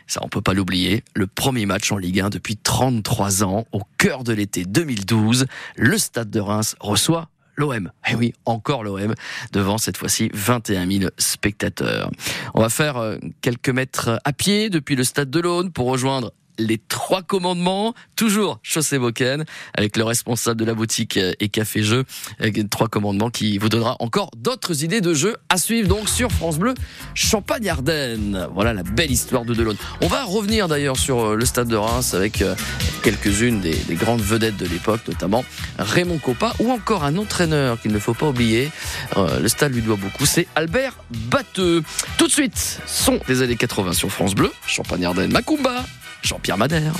[0.06, 1.02] Ça, on peut pas l'oublier.
[1.14, 5.46] Le premier match en Ligue 1 depuis 33 ans, au cœur de l'été 2012.
[5.76, 7.90] Le stade de Reims reçoit l'OM.
[8.08, 9.14] Eh oui, encore l'OM,
[9.52, 12.10] devant cette fois-ci 21 000 spectateurs.
[12.54, 16.32] On va faire euh, quelques mètres à pied depuis le stade de l'Aune pour rejoindre
[16.58, 21.82] les trois commandements, toujours chaussée Boken, avec le responsable de la boutique euh, et café
[21.82, 22.04] jeu,
[22.40, 26.30] les trois commandements qui vous donnera encore d'autres idées de jeux à suivre donc sur
[26.30, 26.74] France Bleu
[27.14, 28.48] Champagne Ardenne.
[28.52, 29.76] Voilà la belle histoire de Delaune.
[30.00, 32.54] On va revenir d'ailleurs sur euh, le stade de Reims avec euh,
[33.02, 35.44] quelques-unes des, des grandes vedettes de l'époque, notamment
[35.78, 38.70] Raymond Coppa ou encore un entraîneur qu'il ne faut pas oublier.
[39.16, 40.94] Euh, le stade lui doit beaucoup, c'est Albert
[41.30, 41.82] Batteux.
[42.18, 45.84] Tout de suite, son des années 80 sur France Bleu, Champagne Ardenne, Macumba,
[46.26, 46.92] Jean-Pierre Madère.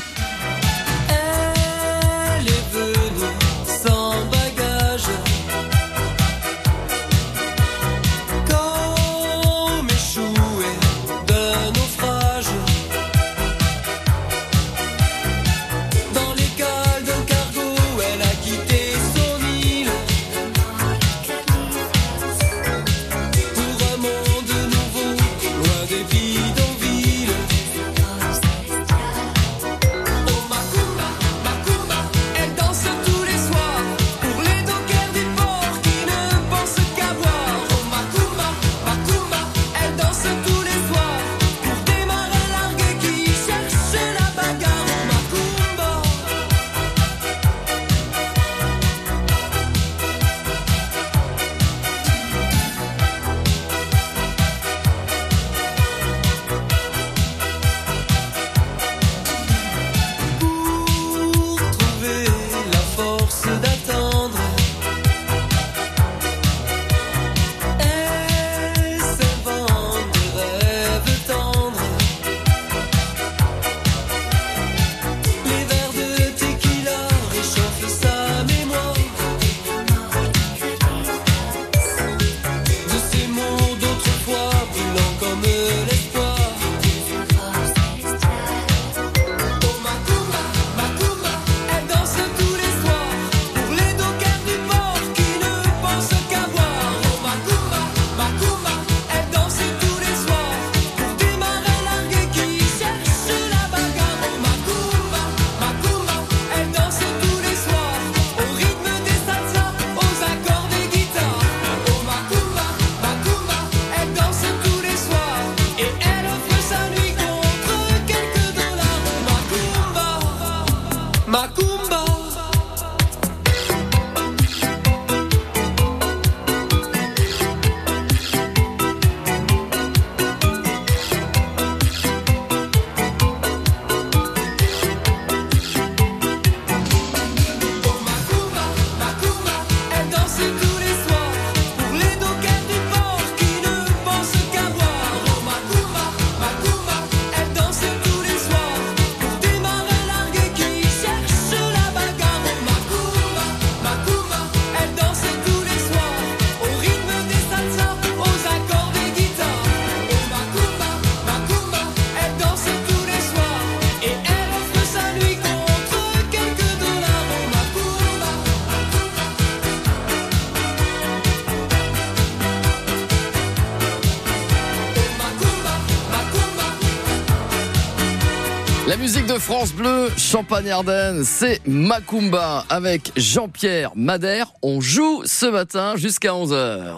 [179.47, 184.49] France Bleu, Champagne-Ardenne, c'est Macumba avec Jean-Pierre Madère.
[184.61, 186.97] On joue ce matin jusqu'à 11h.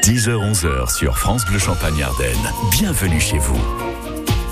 [0.00, 2.52] 10h-11h sur France Bleu Champagne Ardenne.
[2.70, 3.85] Bienvenue chez vous.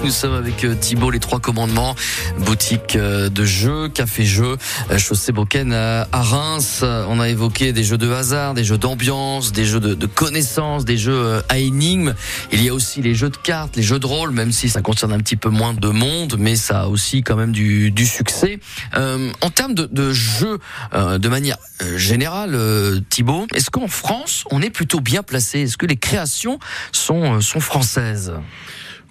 [0.05, 1.95] Nous sommes avec euh, Thibault, les trois commandements,
[2.41, 4.59] boutique euh, de jeux, café-jeux,
[4.91, 6.83] euh, chaussée Boken à Reims.
[6.83, 10.85] On a évoqué des jeux de hasard, des jeux d'ambiance, des jeux de, de connaissances,
[10.85, 12.13] des jeux à énigmes.
[12.53, 14.83] Il y a aussi les jeux de cartes, les jeux de rôle, même si ça
[14.83, 18.61] concerne un petit peu moins de monde, mais ça a aussi quand même du, succès.
[18.95, 20.59] En termes de, jeux,
[20.93, 21.57] de manière
[21.97, 25.61] générale, euh, Thibault, est-ce qu'en France, on est plutôt bien placé?
[25.61, 26.59] Est-ce que les créations
[26.93, 28.35] sont françaises?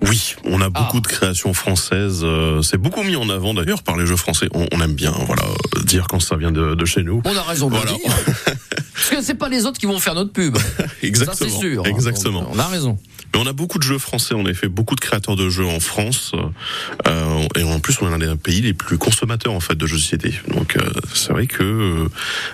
[0.02, 1.02] Oui, on a beaucoup Ah.
[1.02, 2.22] de créations françaises.
[2.24, 4.50] euh, C'est beaucoup mis en avant d'ailleurs par les jeux français.
[4.54, 5.44] On, on aime bien, voilà,
[5.86, 7.22] dire quand ça vient de, de chez nous.
[7.26, 7.92] On a raison de Voilà.
[7.92, 8.56] le dire.
[9.10, 10.58] Parce que c'est pas les autres qui vont faire notre pub.
[11.04, 11.50] Exactement.
[11.50, 11.84] Ça sûr.
[11.86, 11.90] hein.
[11.90, 12.42] Exactement.
[12.42, 12.98] Donc, on a raison.
[13.34, 15.80] Mais on a beaucoup de jeux français, a fait beaucoup de créateurs de jeux en
[15.80, 16.34] France,
[17.08, 19.88] euh, et en plus on est l'un des pays les plus consommateurs en fait de
[19.88, 20.36] jeux de société.
[20.50, 20.82] Donc euh,
[21.16, 22.10] c'est vrai que euh,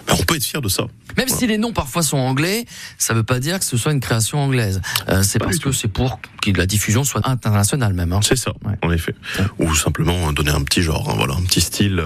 [0.07, 0.85] bah, on peut être fier de ça.
[1.17, 2.65] Même si les noms parfois sont anglais,
[2.97, 4.81] ça veut pas dire que ce soit une création anglaise.
[5.09, 8.13] Euh, c'est parce que c'est pour que la diffusion soit internationale même.
[8.13, 8.21] hein.
[8.23, 8.75] C'est ça, Ouais.
[8.81, 9.15] en effet.
[9.59, 12.01] Ou simplement donner un petit genre, hein, voilà, un petit style.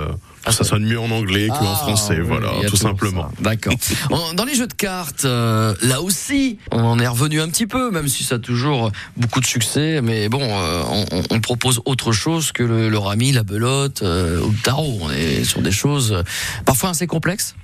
[0.46, 3.32] Ah, ça sonne mieux en anglais qu'en Ah, français, oui, voilà, tout simplement.
[3.40, 3.74] D'accord.
[4.36, 7.92] Dans les jeux de cartes, euh, là aussi, on en est revenu un petit peu,
[7.92, 10.02] même si ça a toujours beaucoup de succès.
[10.02, 10.84] Mais bon, euh,
[11.30, 15.00] on, propose autre chose que le, le rami, la belote euh, ou le tarot.
[15.02, 16.24] On est sur des choses
[16.66, 17.56] parfois assez complexes.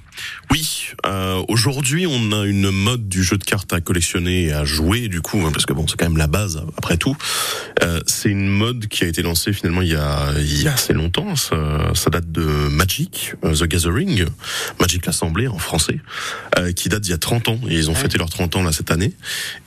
[0.51, 4.65] Oui, euh, aujourd'hui on a une mode du jeu de cartes à collectionner et à
[4.65, 7.15] jouer du coup, hein, parce que bon c'est quand même la base après tout.
[7.83, 10.73] Euh, c'est une mode qui a été lancée finalement il y a, il y a
[10.73, 11.35] assez longtemps.
[11.35, 14.25] Ça, ça date de Magic, euh, The Gathering,
[14.79, 15.99] Magic l'Assemblée en français,
[16.57, 17.59] euh, qui date d'il y a 30 ans.
[17.69, 19.13] Et ils ont fêté leurs 30 ans là cette année.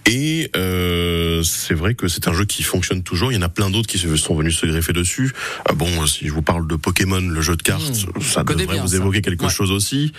[0.07, 3.31] Et euh, c'est vrai que c'est un jeu qui fonctionne toujours.
[3.31, 5.33] Il y en a plein d'autres qui sont venus se greffer dessus.
[5.77, 8.83] Bon, si je vous parle de Pokémon, le jeu de cartes, Mmh, ça devrait bien
[8.83, 8.97] vous ça.
[8.97, 9.51] évoquer quelque Ouais.
[9.51, 10.13] chose aussi.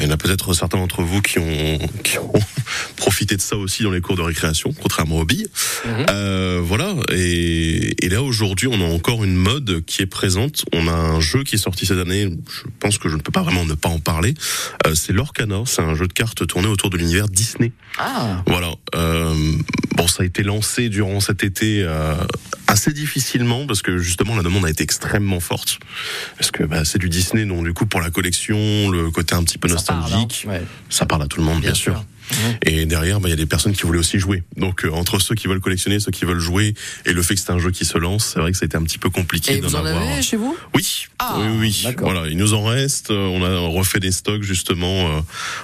[0.00, 2.32] Il y en a peut-être certains d'entre vous qui ont, qui ont
[2.96, 5.46] profité de ça aussi dans les cours de récréation, contrairement aux billes.
[5.84, 6.06] Mhm.
[6.10, 6.94] Euh, voilà.
[7.12, 10.64] Et, et là aujourd'hui, on a encore une mode qui est présente.
[10.72, 12.30] On a un jeu qui est sorti cette année.
[12.50, 14.34] Je pense que je ne peux pas vraiment ne pas en parler.
[14.86, 15.62] Euh, c'est Lorcana.
[15.66, 17.72] C'est un jeu de cartes tourné autour de l'univers Disney.
[17.98, 18.70] Ah, Voilà.
[18.94, 19.17] Euh,
[20.18, 22.16] ça a été lancé durant cet été euh,
[22.66, 25.78] assez difficilement parce que justement la demande a été extrêmement forte.
[26.36, 29.44] Parce que bah, c'est du Disney, donc du coup pour la collection, le côté un
[29.44, 30.50] petit peu ça parle, nostalgique, hein.
[30.50, 31.92] Ouais, ça parle à tout le monde bien, bien sûr.
[31.92, 32.04] sûr.
[32.62, 34.42] Et derrière, bah, il y a des personnes qui voulaient aussi jouer.
[34.56, 36.74] Donc euh, entre ceux qui veulent collectionner, ceux qui veulent jouer,
[37.06, 38.66] et le fait que c'est un jeu qui se lance, c'est vrai que ça a
[38.66, 40.02] été un petit peu compliqué d'en vous en avoir.
[40.12, 40.56] avez chez vous?
[40.74, 41.80] Oui, Ah, oui, oui.
[41.84, 42.10] d'accord.
[42.10, 43.10] Voilà, il nous en reste.
[43.10, 45.16] euh, On a refait des stocks justement.
[45.16, 45.20] euh,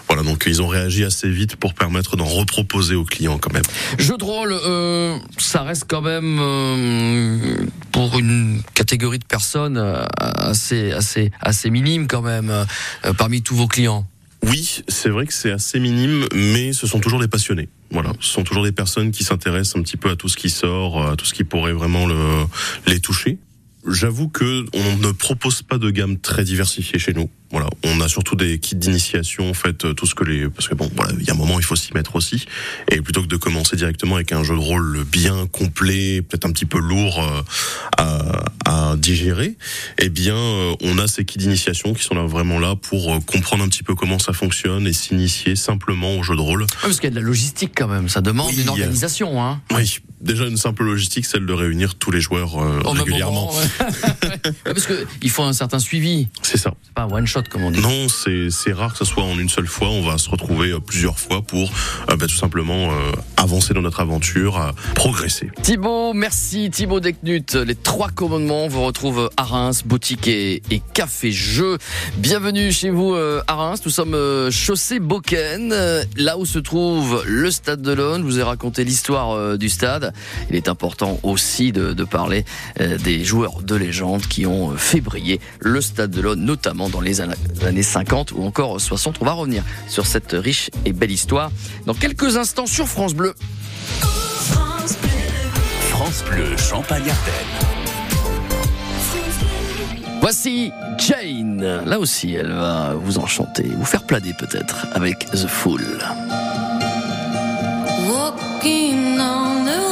[0.09, 3.62] voilà, donc ils ont réagi assez vite pour permettre d'en reproposer aux clients quand même.
[3.99, 7.57] Jeu de rôle, euh, ça reste quand même euh,
[7.93, 9.79] pour une catégorie de personnes
[10.19, 14.07] assez assez assez minime quand même euh, parmi tous vos clients.
[14.47, 17.68] Oui, c'est vrai que c'est assez minime, mais ce sont toujours des passionnés.
[17.90, 20.51] Voilà, ce sont toujours des personnes qui s'intéressent un petit peu à tout ce qui
[20.51, 22.16] sort, à tout ce qui pourrait vraiment le,
[22.86, 23.38] les toucher.
[23.86, 27.30] J'avoue que on ne propose pas de gamme très diversifiée chez nous.
[27.55, 30.74] Voilà, on a surtout des kits d'initiation, en fait, tout ce que les, parce que
[30.74, 32.46] bon, voilà, il y a un moment il faut s'y mettre aussi.
[32.90, 36.50] Et plutôt que de commencer directement avec un jeu de rôle bien complet, peut-être un
[36.50, 37.42] petit peu lourd euh,
[37.96, 39.57] à, à digérer,
[39.98, 43.20] eh bien, euh, on a ces kits d'initiation qui sont là vraiment là pour euh,
[43.20, 46.66] comprendre un petit peu comment ça fonctionne et s'initier simplement au jeu de rôle.
[46.82, 49.40] Parce qu'il y a de la logistique quand même, ça demande Oui, une organisation.
[49.40, 49.61] Hein.
[49.72, 53.52] Oui, déjà une simple logistique, celle de réunir tous les joueurs euh, régulièrement.
[54.64, 56.74] Ouais, parce que il faut un certain suivi, C'est ça.
[56.82, 57.80] c'est pas un one shot comme on dit.
[57.80, 59.88] Non, c'est rare que ce soit en une seule fois.
[59.88, 61.70] On va se retrouver euh, plusieurs fois pour
[62.11, 65.51] euh, bah, tout simplement euh, avancer dans notre aventure, euh, progresser.
[65.62, 67.55] Thibaut, merci Thibaut Decnut.
[67.55, 71.78] Les trois commandements, on vous retrouve à Reims, boutique et, et café jeu.
[72.18, 73.80] Bienvenue chez vous euh, à Reims.
[73.84, 78.22] Nous sommes euh, chaussée Boken, euh, là où se trouve le stade de l'Aune.
[78.22, 80.12] Je vous ai raconté l'histoire euh, du stade.
[80.51, 82.45] Il est important aussi de, de parler
[82.80, 86.88] euh, des joueurs de légende qui ont euh, fait briller le stade de l'Aune, notamment
[86.88, 87.24] dans les anna-
[87.66, 89.18] années 50 ou encore 60.
[89.20, 91.51] On va revenir sur cette riche et belle histoire
[91.87, 93.35] dans quelques instants sur France Bleu.
[95.91, 97.75] France Bleu Champagne Ardenne.
[100.20, 101.83] Voici Jane.
[101.85, 105.83] Là aussi, elle va vous enchanter, vous faire planer peut-être avec The Fool.
[108.09, 109.84] Walking on the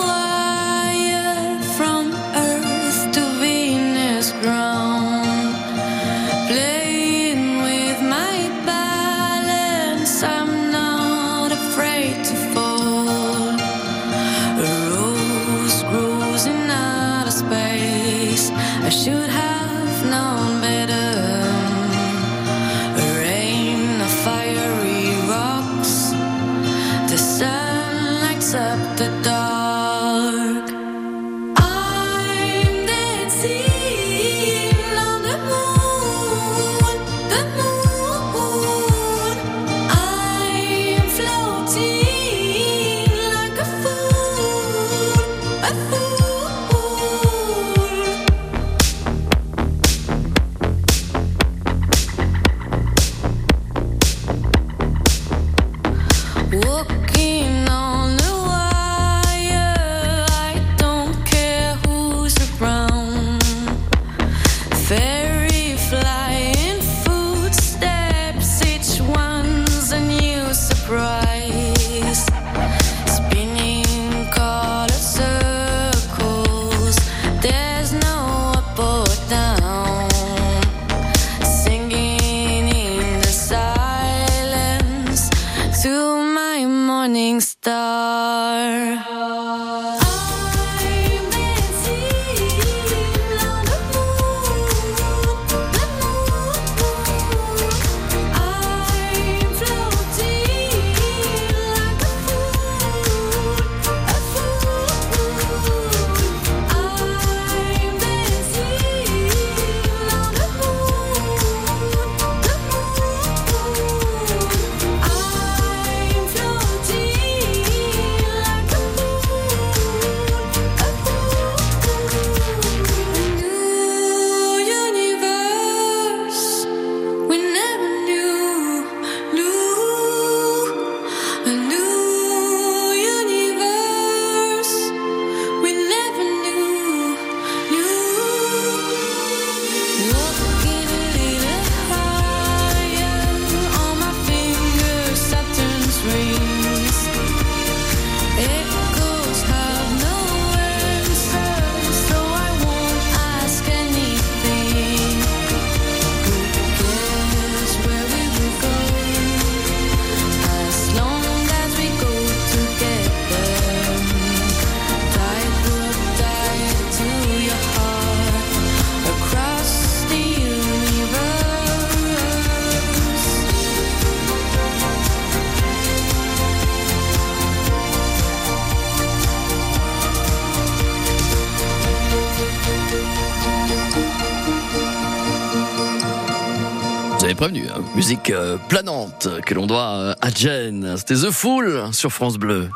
[187.42, 190.94] prévenu, hein, musique euh, planante que l'on doit euh, à Jen.
[190.96, 192.68] C'était The Fool sur France Bleu.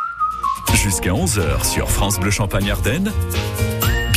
[0.75, 3.13] Jusqu'à 11h sur France Bleu Champagne Ardenne.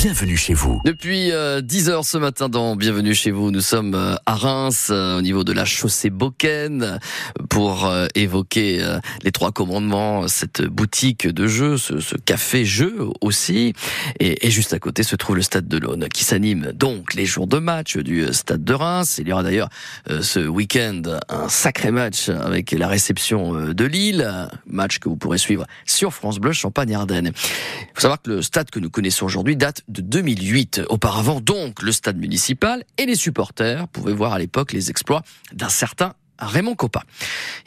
[0.02, 0.80] Bienvenue chez vous.
[0.86, 5.22] Depuis 10h ce matin dans Bienvenue chez vous, nous sommes euh, à Reims euh, au
[5.22, 7.02] niveau de la chaussée Boken
[7.50, 13.10] pour euh, évoquer euh, les trois commandements, cette boutique de jeux, ce, ce café jeu
[13.20, 13.74] aussi.
[14.22, 17.26] Et, et juste à côté se trouve le stade de l'Aune qui s'anime donc les
[17.26, 19.18] jours de match du euh, stade de Reims.
[19.20, 19.70] Il y aura d'ailleurs
[20.10, 25.18] euh, ce week-end un sacré match avec la réception euh, de Lille, match que vous
[25.18, 27.32] pourrez suivre sur France Bleu Champagne-Ardenne.
[27.34, 30.84] Il faut savoir que le stade que nous connaissons aujourd'hui date de 2008.
[30.90, 35.70] Auparavant, donc, le stade municipal et les supporters pouvaient voir à l'époque les exploits d'un
[35.70, 37.04] certain Raymond Coppa.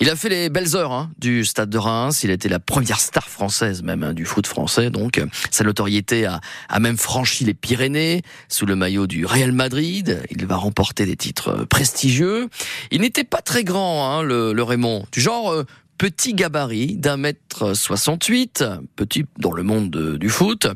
[0.00, 2.24] Il a fait les belles heures hein, du stade de Reims.
[2.24, 4.90] Il a été la première star française même hein, du foot français.
[4.90, 6.40] Donc euh, sa notoriété a,
[6.80, 10.22] même franchi les Pyrénées sous le maillot du Real Madrid.
[10.30, 12.48] Il va remporter des titres euh, prestigieux.
[12.90, 15.64] Il n'était pas très grand, hein, le, le Raymond, du genre euh,
[15.98, 18.64] petit gabarit d'un mètre 68,
[18.96, 20.66] petit dans le monde de- du foot.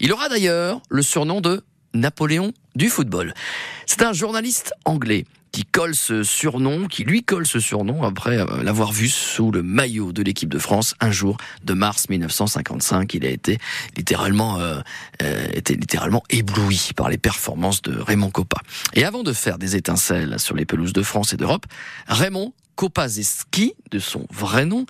[0.00, 1.62] Il aura d'ailleurs le surnom de
[1.94, 3.32] Napoléon du football.
[3.86, 5.24] C'est un journaliste anglais
[5.56, 9.62] qui colle ce surnom, qui lui colle ce surnom après euh, l'avoir vu sous le
[9.62, 13.14] maillot de l'équipe de France un jour de mars 1955.
[13.14, 13.56] Il a été
[13.96, 14.80] littéralement, euh,
[15.22, 18.60] euh, été littéralement ébloui par les performances de Raymond Coppa.
[18.92, 21.64] Et avant de faire des étincelles sur les pelouses de France et d'Europe,
[22.06, 24.84] Raymond Kopazeski, de son vrai nom,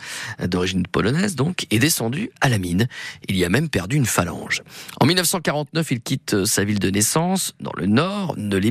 [0.45, 2.89] d'origine polonaise donc, est descendu à la mine.
[3.29, 4.63] Il y a même perdu une phalange.
[5.01, 8.67] En 1949, il quitte sa ville de naissance, dans le nord de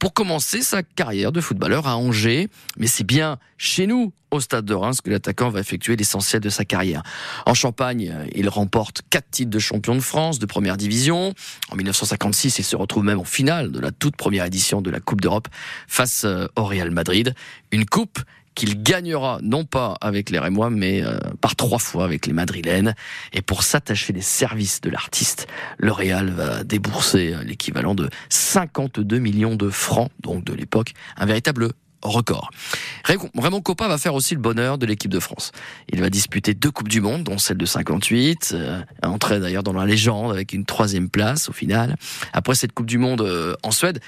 [0.00, 2.48] pour commencer sa carrière de footballeur à Angers.
[2.78, 6.48] Mais c'est bien chez nous, au stade de Reims, que l'attaquant va effectuer l'essentiel de
[6.48, 7.02] sa carrière.
[7.46, 11.34] En Champagne, il remporte quatre titres de champion de France de première division.
[11.70, 15.00] En 1956, il se retrouve même en finale de la toute première édition de la
[15.00, 15.48] Coupe d'Europe
[15.86, 17.34] face euh, au Real Madrid.
[17.72, 18.18] Une coupe
[18.54, 22.94] qu'il gagnera non pas avec les Rémois, mais euh, par trois fois avec les Madrilènes.
[23.32, 25.46] Et pour s'attacher des services de l'artiste,
[25.78, 31.26] le Real va débourser euh, l'équivalent de 52 millions de francs, donc de l'époque, un
[31.26, 31.72] véritable
[32.02, 32.50] record.
[33.04, 35.52] Raymond Coppa va faire aussi le bonheur de l'équipe de France.
[35.88, 39.72] Il va disputer deux Coupes du Monde, dont celle de 58, euh, entrer d'ailleurs dans
[39.72, 41.96] la légende avec une troisième place au final.
[42.32, 44.00] Après cette Coupe du Monde euh, en Suède,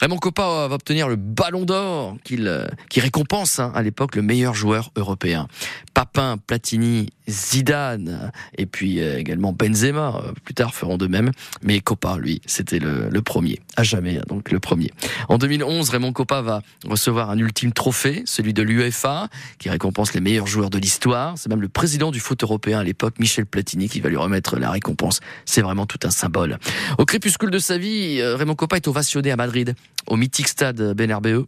[0.00, 4.54] Raymond Coppa va obtenir le Ballon d'Or euh, qui récompense hein, à l'époque le meilleur
[4.54, 5.48] joueur européen.
[5.94, 11.30] Papin, Platini, Zidane et puis euh, également Benzema euh, plus tard feront de même.
[11.62, 14.90] Mais Coppa, lui, c'était le, le premier, à jamais donc le premier.
[15.28, 19.28] En 2011, Raymond Coppa va recevoir un ultime trophée, celui de l'UEFA,
[19.58, 21.34] qui récompense les meilleurs joueurs de l'histoire.
[21.36, 24.58] C'est même le président du foot européen à l'époque, Michel Platini, qui va lui remettre
[24.58, 25.20] la récompense.
[25.44, 26.58] C'est vraiment tout un symbole.
[26.98, 29.74] Au crépuscule de sa vie, euh, Raymond Coppa est ovationné à Madrid,
[30.06, 31.46] au mythique stade Bernabeu,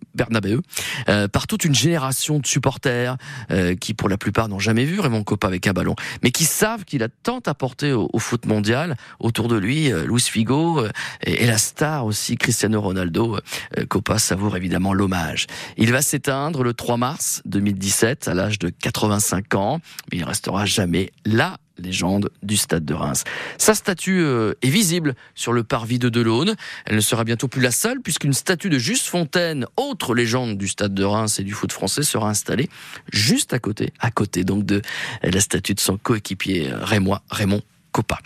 [1.09, 3.16] euh, par toute une génération de supporters
[3.51, 6.45] euh, qui, pour la plupart, n'ont jamais vu Raymond Coppa avec un ballon, mais qui
[6.45, 8.97] savent qu'il a tant apporté au, au foot mondial.
[9.20, 10.91] Autour de lui, euh, Luis Figo euh,
[11.22, 13.39] et, et la star aussi, Cristiano Ronaldo.
[13.78, 15.47] Euh, Coppa savoure évidemment l'hommage.
[15.76, 19.80] Il va s'éteindre le 3 mars 2017 à l'âge de 85 ans,
[20.11, 23.24] mais il restera jamais là légende du stade de Reims.
[23.59, 26.55] Sa statue euh, est visible sur le parvis de Delaune.
[26.87, 30.68] Elle ne sera bientôt plus la seule puisqu'une statue de Juste Fontaine, autre légende du
[30.68, 32.68] stade de Reims et du foot français, sera installée
[33.12, 34.83] juste à côté, à côté donc de
[35.22, 37.62] la statue de son coéquipier euh, Raymond
[37.93, 38.18] Coppa.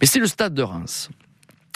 [0.00, 1.10] Mais c'est le stade de Reims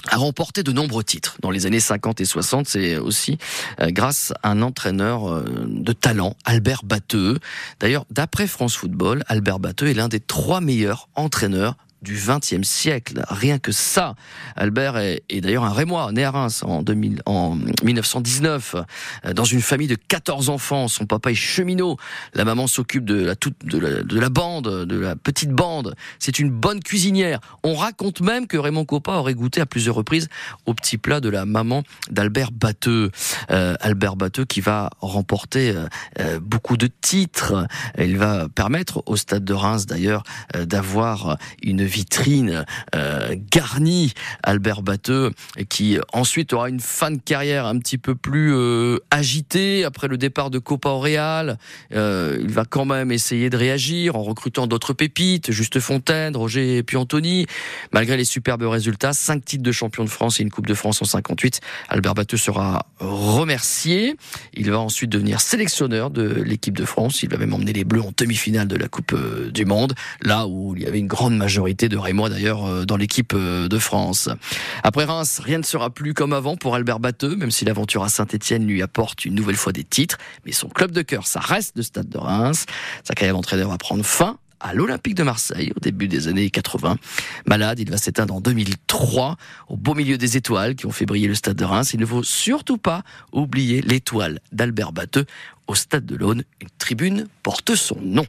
[0.09, 2.67] a remporté de nombreux titres dans les années 50 et 60.
[2.67, 3.39] C'est aussi
[3.81, 7.39] euh, grâce à un entraîneur euh, de talent, Albert Batteux.
[7.81, 13.25] D'ailleurs, d'après France Football, Albert Batteux est l'un des trois meilleurs entraîneurs du XXe siècle.
[13.29, 14.15] Rien que ça.
[14.57, 18.77] Albert est, d'ailleurs un Rémois, né à Reims en, 2000, en 1919,
[19.25, 20.89] euh, dans une famille de 14 enfants.
[20.89, 21.97] Son papa est cheminot.
[22.35, 25.95] La maman s'occupe de la, toute, de, la, de la bande, de la petite bande.
[26.19, 27.41] C'est une bonne cuisinière.
[27.63, 30.29] On raconte même que Raymond Coppa aurait goûté à plusieurs reprises
[30.67, 33.11] au petit plat de la maman d'Albert Batteux.
[33.51, 35.75] Euh, Albert Batteux qui va remporter
[36.19, 37.67] euh, beaucoup de titres.
[37.97, 40.25] Il va permettre au stade de Reims d'ailleurs
[40.55, 42.65] d'avoir une vitrine
[42.95, 44.15] euh, garnie.
[44.43, 45.31] Albert Batteux
[45.69, 50.17] qui ensuite aura une fin de carrière un petit peu plus euh, agitée après le
[50.17, 51.59] départ de Copa au Real.
[51.95, 56.79] Euh, il va quand même essayer de réagir en recrutant d'autres pépites, Juste Fontaine, Roger
[56.79, 57.47] et puis Anthony.
[57.93, 61.03] Malgré les superbes résultats, cinq titres de champion de France et une Coupe de France
[61.03, 64.17] en 58, Albert Batteux sera remercié.
[64.55, 67.23] Il va ensuite devenir sélectionneur de l'équipe de France.
[67.23, 70.47] Il va même emmener les Bleus en demi-finale de la Coupe euh, du Monde, là
[70.47, 73.79] où il y avait une grande majorité de Rémois d'ailleurs euh, dans l'équipe euh, de
[73.79, 74.29] France.
[74.83, 78.09] Après Reims, rien ne sera plus comme avant pour Albert Batteux, même si l'aventure à
[78.09, 80.19] Saint-Etienne lui apporte une nouvelle fois des titres.
[80.47, 82.67] Mais son club de cœur, ça reste le Stade de Reims.
[83.05, 86.97] Sa carrière d'entraîneur va prendre fin à l'Olympique de Marseille au début des années 80.
[87.47, 89.37] Malade, il va s'éteindre en 2003
[89.69, 91.93] au beau milieu des étoiles qui ont fait briller le stade de Reims.
[91.93, 93.03] Il ne faut surtout pas
[93.33, 95.27] oublier l'étoile d'Albert Batteux
[95.67, 96.45] au stade de l'Aune.
[96.61, 98.27] Une tribune porte son nom.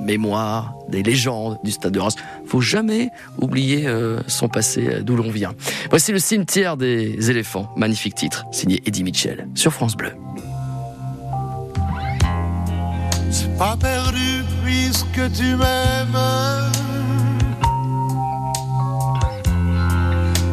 [0.00, 2.16] Mémoire des légendes du stade de Reims.
[2.46, 5.54] Faut jamais oublier euh, son passé, euh, d'où l'on vient.
[5.90, 7.70] Voici le cimetière des éléphants.
[7.76, 10.12] Magnifique titre, signé Eddie Mitchell sur France Bleu.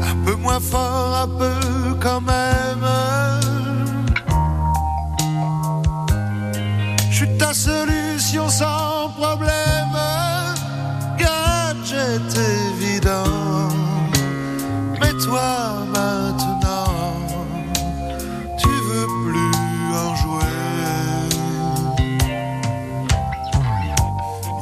[0.03, 3.40] Un peu moins fort, un peu quand même.
[7.51, 9.97] Ta solution sans problème.
[11.17, 13.67] Gadget évident.
[15.01, 17.13] Mais toi maintenant,
[18.57, 20.59] tu veux plus en jouer.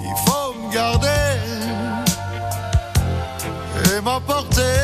[0.02, 1.38] Il faut me garder
[3.86, 4.80] et m'emporter.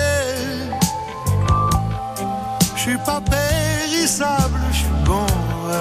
[2.76, 5.26] Je suis pas périssable, je suis bon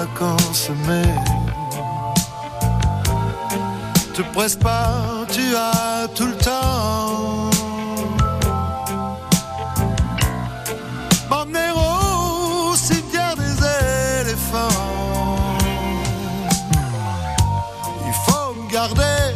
[0.01, 1.44] à consommer.
[4.15, 7.49] Te presse pas, tu as tout le temps.
[11.29, 13.55] M'emmener au cimetière des
[14.21, 14.69] éléphants.
[18.07, 19.33] Il faut me garder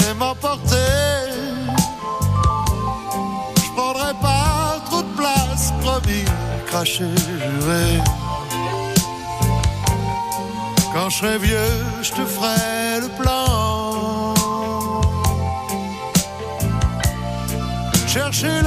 [0.00, 0.74] et m'emporter.
[3.56, 6.24] Je prendrai pas trop de place, promis,
[6.66, 8.00] cracher, juré.
[11.06, 14.34] Quand je serai vieux, je te ferai le plan.
[18.08, 18.60] Chercher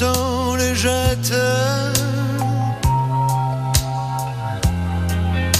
[0.00, 1.34] les jette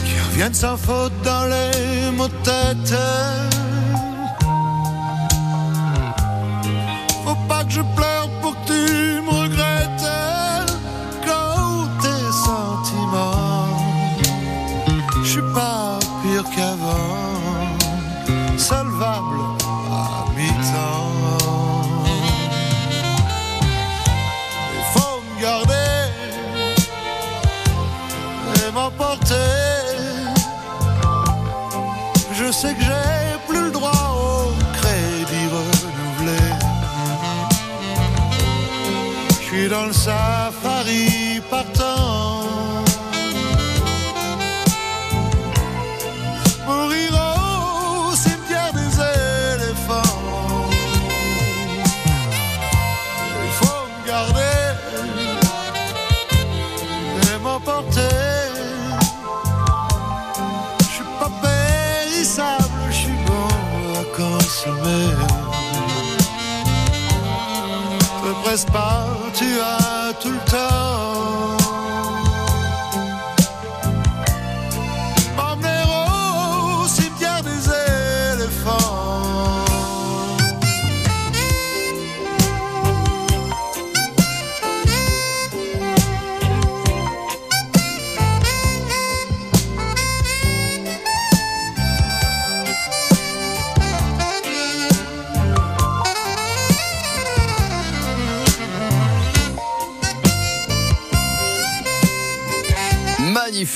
[0.04, 2.94] qui viennent sans faute dans les mots de tête.
[7.24, 10.08] Faut pas que je pleure pour que tu me regrettes.
[11.26, 13.66] Quand tes sentiments,
[15.24, 17.76] je suis pas pire qu'avant,
[18.56, 19.47] solvable
[32.60, 36.42] Sais que j'ai plus le droit au crédit renouvelé.
[39.40, 41.77] Je suis dans le safari partant.
[68.58, 70.97] Presse pas, tu as tout le temps.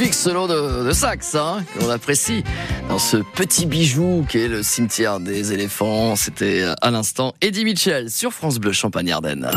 [0.03, 2.43] Magnifique solo de, de hein, qu'on apprécie
[2.89, 6.17] dans ce petit bijou qui est le cimetière des éléphants.
[6.17, 9.49] C'était à l'instant Eddie Mitchell sur France Bleu Champagne-Ardenne.